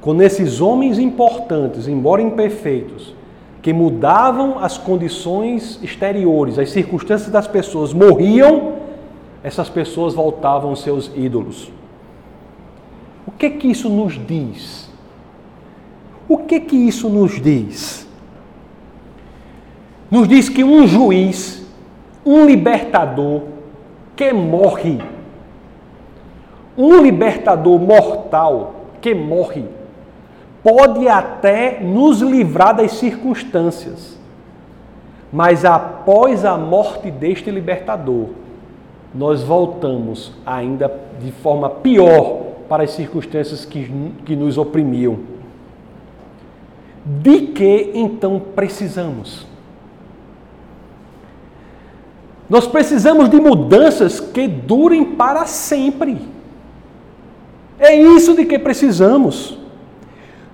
quando 0.00 0.22
esses 0.22 0.60
homens 0.60 0.98
importantes, 0.98 1.88
embora 1.88 2.22
imperfeitos, 2.22 3.14
que 3.62 3.72
mudavam 3.72 4.58
as 4.58 4.78
condições 4.78 5.78
exteriores, 5.82 6.58
as 6.58 6.70
circunstâncias 6.70 7.30
das 7.30 7.46
pessoas, 7.46 7.92
morriam, 7.92 8.79
essas 9.42 9.68
pessoas 9.68 10.14
voltavam 10.14 10.76
seus 10.76 11.10
ídolos. 11.16 11.70
O 13.26 13.30
que 13.30 13.50
que 13.50 13.68
isso 13.68 13.88
nos 13.88 14.14
diz? 14.14 14.90
O 16.28 16.38
que 16.38 16.60
que 16.60 16.76
isso 16.76 17.08
nos 17.08 17.40
diz? 17.40 18.08
Nos 20.10 20.28
diz 20.28 20.48
que 20.48 20.62
um 20.64 20.86
juiz, 20.86 21.66
um 22.24 22.44
libertador 22.44 23.42
que 24.16 24.32
morre, 24.32 25.00
um 26.76 27.00
libertador 27.02 27.78
mortal 27.78 28.74
que 29.00 29.14
morre, 29.14 29.64
pode 30.62 31.08
até 31.08 31.80
nos 31.80 32.20
livrar 32.20 32.74
das 32.76 32.92
circunstâncias, 32.92 34.18
mas 35.32 35.64
após 35.64 36.44
a 36.44 36.58
morte 36.58 37.10
deste 37.10 37.50
libertador, 37.50 38.28
nós 39.14 39.42
voltamos 39.42 40.32
ainda 40.46 40.92
de 41.20 41.32
forma 41.32 41.68
pior 41.68 42.42
para 42.68 42.84
as 42.84 42.92
circunstâncias 42.92 43.64
que, 43.64 43.90
que 44.24 44.36
nos 44.36 44.56
oprimiam. 44.56 45.18
De 47.04 47.48
que 47.48 47.90
então 47.94 48.40
precisamos? 48.54 49.46
Nós 52.48 52.66
precisamos 52.66 53.28
de 53.28 53.40
mudanças 53.40 54.20
que 54.20 54.46
durem 54.46 55.04
para 55.04 55.46
sempre. 55.46 56.18
É 57.78 57.94
isso 57.94 58.34
de 58.34 58.44
que 58.44 58.58
precisamos. 58.58 59.58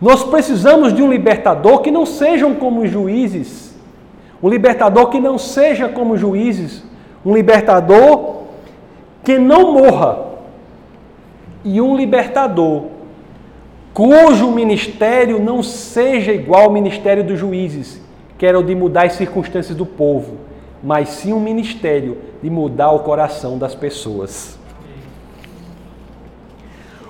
Nós 0.00 0.22
precisamos 0.22 0.92
de 0.92 1.02
um 1.02 1.10
libertador 1.10 1.80
que 1.80 1.90
não 1.90 2.06
sejam 2.06 2.54
como 2.54 2.86
juízes. 2.86 3.74
Um 4.42 4.48
libertador 4.48 5.08
que 5.08 5.18
não 5.18 5.38
seja 5.38 5.88
como 5.88 6.16
juízes. 6.16 6.84
Um 7.24 7.34
libertador 7.34 8.36
que 9.26 9.40
não 9.40 9.72
morra. 9.72 10.24
E 11.64 11.80
um 11.80 11.96
libertador 11.96 12.84
cujo 13.92 14.52
ministério 14.52 15.40
não 15.42 15.64
seja 15.64 16.32
igual 16.32 16.64
ao 16.64 16.70
ministério 16.70 17.24
dos 17.24 17.36
juízes, 17.36 18.00
que 18.38 18.46
era 18.46 18.56
o 18.56 18.62
de 18.62 18.72
mudar 18.72 19.06
as 19.06 19.14
circunstâncias 19.14 19.76
do 19.76 19.84
povo, 19.84 20.36
mas 20.80 21.08
sim 21.08 21.32
um 21.32 21.40
ministério 21.40 22.18
de 22.40 22.48
mudar 22.48 22.92
o 22.92 23.00
coração 23.00 23.58
das 23.58 23.74
pessoas. 23.74 24.56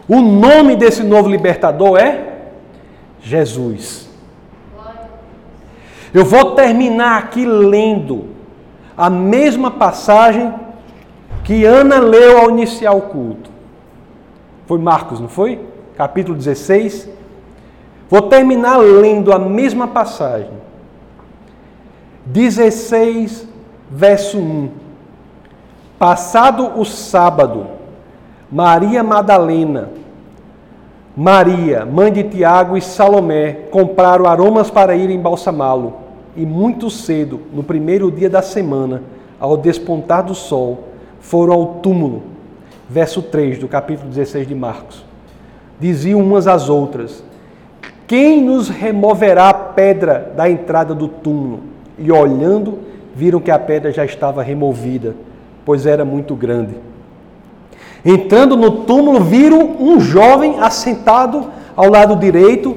O 0.08 0.22
nome 0.22 0.74
desse 0.74 1.02
novo 1.02 1.28
libertador 1.28 1.98
é 1.98 2.46
Jesus. 3.20 4.08
Eu 6.14 6.24
vou 6.24 6.54
terminar 6.54 7.18
aqui 7.18 7.44
lendo 7.44 8.28
a 8.96 9.10
mesma 9.10 9.70
passagem 9.72 10.65
que 11.46 11.64
Ana 11.64 12.00
leu 12.00 12.38
ao 12.38 12.50
iniciar 12.50 12.92
o 12.92 13.02
culto. 13.02 13.48
Foi 14.66 14.80
Marcos, 14.80 15.20
não 15.20 15.28
foi? 15.28 15.60
Capítulo 15.96 16.36
16. 16.36 17.08
Vou 18.10 18.22
terminar 18.22 18.78
lendo 18.78 19.32
a 19.32 19.38
mesma 19.38 19.86
passagem. 19.86 20.50
16, 22.26 23.46
verso 23.88 24.38
1. 24.38 24.70
Passado 25.96 26.80
o 26.80 26.84
sábado, 26.84 27.68
Maria 28.50 29.04
Madalena, 29.04 29.90
Maria, 31.16 31.86
mãe 31.86 32.12
de 32.12 32.24
Tiago 32.24 32.76
e 32.76 32.82
Salomé 32.82 33.52
compraram 33.70 34.26
aromas 34.26 34.68
para 34.68 34.96
ir 34.96 35.10
embalsamá-lo. 35.10 35.94
E 36.36 36.44
muito 36.44 36.90
cedo, 36.90 37.40
no 37.52 37.62
primeiro 37.62 38.10
dia 38.10 38.28
da 38.28 38.42
semana, 38.42 39.04
ao 39.38 39.56
despontar 39.56 40.24
do 40.24 40.34
sol, 40.34 40.85
foram 41.28 41.54
ao 41.54 41.66
túmulo. 41.82 42.22
Verso 42.88 43.20
3 43.20 43.58
do 43.58 43.66
capítulo 43.66 44.08
16 44.08 44.46
de 44.46 44.54
Marcos. 44.54 45.04
Diziam 45.78 46.20
umas 46.20 46.46
às 46.46 46.68
outras: 46.68 47.22
Quem 48.06 48.42
nos 48.42 48.68
removerá 48.68 49.48
a 49.48 49.54
pedra 49.54 50.32
da 50.36 50.48
entrada 50.48 50.94
do 50.94 51.08
túmulo? 51.08 51.60
E 51.98 52.12
olhando, 52.12 52.78
viram 53.14 53.40
que 53.40 53.50
a 53.50 53.58
pedra 53.58 53.90
já 53.90 54.04
estava 54.04 54.42
removida, 54.42 55.16
pois 55.64 55.84
era 55.84 56.04
muito 56.04 56.36
grande. 56.36 56.74
Entrando 58.04 58.56
no 58.56 58.84
túmulo, 58.84 59.20
viram 59.20 59.76
um 59.80 59.98
jovem 59.98 60.60
assentado 60.60 61.50
ao 61.74 61.90
lado 61.90 62.14
direito, 62.14 62.76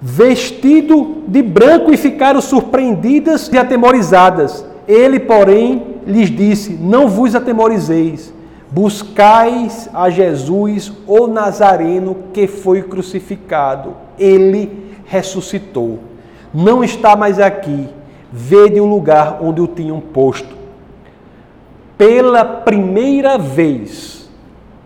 vestido 0.00 1.24
de 1.26 1.42
branco, 1.42 1.92
e 1.92 1.96
ficaram 1.96 2.40
surpreendidas 2.40 3.50
e 3.52 3.58
atemorizadas. 3.58 4.64
Ele, 4.86 5.18
porém, 5.18 5.91
lhes 6.06 6.30
disse: 6.30 6.72
Não 6.72 7.08
vos 7.08 7.34
atemorizeis, 7.34 8.32
buscais 8.70 9.88
a 9.92 10.08
Jesus, 10.10 10.92
o 11.06 11.26
Nazareno, 11.26 12.16
que 12.32 12.46
foi 12.46 12.82
crucificado. 12.82 13.94
Ele 14.18 14.94
ressuscitou. 15.04 15.98
Não 16.52 16.82
está 16.82 17.16
mais 17.16 17.38
aqui. 17.38 17.88
Vede 18.32 18.80
o 18.80 18.86
lugar 18.86 19.38
onde 19.42 19.60
o 19.60 19.66
tinham 19.66 20.00
posto. 20.00 20.56
Pela 21.98 22.44
primeira 22.44 23.36
vez, 23.36 24.30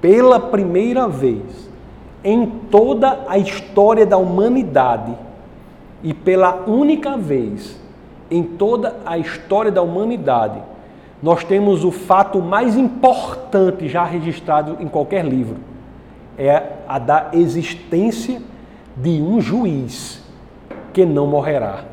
pela 0.00 0.40
primeira 0.40 1.08
vez, 1.08 1.70
em 2.24 2.46
toda 2.70 3.20
a 3.28 3.38
história 3.38 4.04
da 4.04 4.16
humanidade, 4.16 5.14
e 6.02 6.12
pela 6.12 6.64
única 6.66 7.16
vez, 7.16 7.80
em 8.30 8.42
toda 8.42 8.96
a 9.06 9.16
história 9.16 9.70
da 9.70 9.82
humanidade, 9.82 10.60
nós 11.22 11.42
temos 11.44 11.84
o 11.84 11.90
fato 11.90 12.40
mais 12.40 12.76
importante 12.76 13.88
já 13.88 14.04
registrado 14.04 14.76
em 14.80 14.88
qualquer 14.88 15.24
livro: 15.24 15.56
é 16.38 16.62
a 16.86 16.98
da 16.98 17.30
existência 17.32 18.40
de 18.96 19.20
um 19.20 19.40
juiz 19.40 20.22
que 20.92 21.04
não 21.04 21.26
morrerá. 21.26 21.84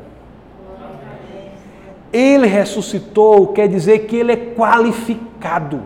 Ele 2.12 2.46
ressuscitou, 2.46 3.48
quer 3.48 3.68
dizer 3.68 4.00
que 4.00 4.16
ele 4.16 4.32
é 4.32 4.36
qualificado 4.36 5.82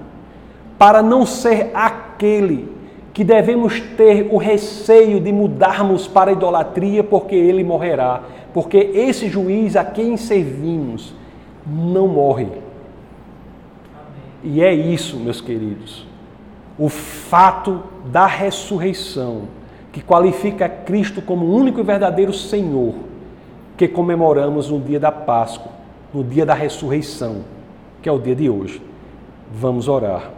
para 0.79 1.03
não 1.03 1.25
ser 1.25 1.71
aquele 1.75 2.71
que 3.15 3.25
devemos 3.25 3.81
ter 3.97 4.29
o 4.31 4.37
receio 4.37 5.19
de 5.19 5.33
mudarmos 5.33 6.07
para 6.07 6.31
a 6.31 6.33
idolatria, 6.33 7.03
porque 7.03 7.35
ele 7.35 7.65
morrerá. 7.65 8.23
Porque 8.55 8.77
esse 8.77 9.29
juiz 9.29 9.75
a 9.75 9.85
quem 9.85 10.17
servimos 10.17 11.15
não 11.67 12.07
morre. 12.07 12.47
E 14.43 14.63
é 14.63 14.73
isso, 14.73 15.17
meus 15.17 15.41
queridos, 15.41 16.07
o 16.79 16.89
fato 16.89 17.83
da 18.07 18.27
ressurreição, 18.27 19.43
que 19.93 20.01
qualifica 20.01 20.69
Cristo 20.69 21.21
como 21.21 21.53
único 21.53 21.81
e 21.81 21.83
verdadeiro 21.83 22.33
Senhor, 22.33 22.95
que 23.77 23.89
comemoramos 23.89 24.71
no 24.71 24.81
dia 24.81 25.01
da 25.01 25.11
Páscoa, 25.11 25.73
no 26.15 26.23
dia 26.23 26.47
da 26.47 26.55
ressurreição, 26.55 27.43
que 28.01 28.09
é 28.09 28.13
o 28.13 28.19
dia 28.19 28.35
de 28.35 28.49
hoje. 28.49 28.81
Vamos 29.53 29.89
orar. 29.89 30.38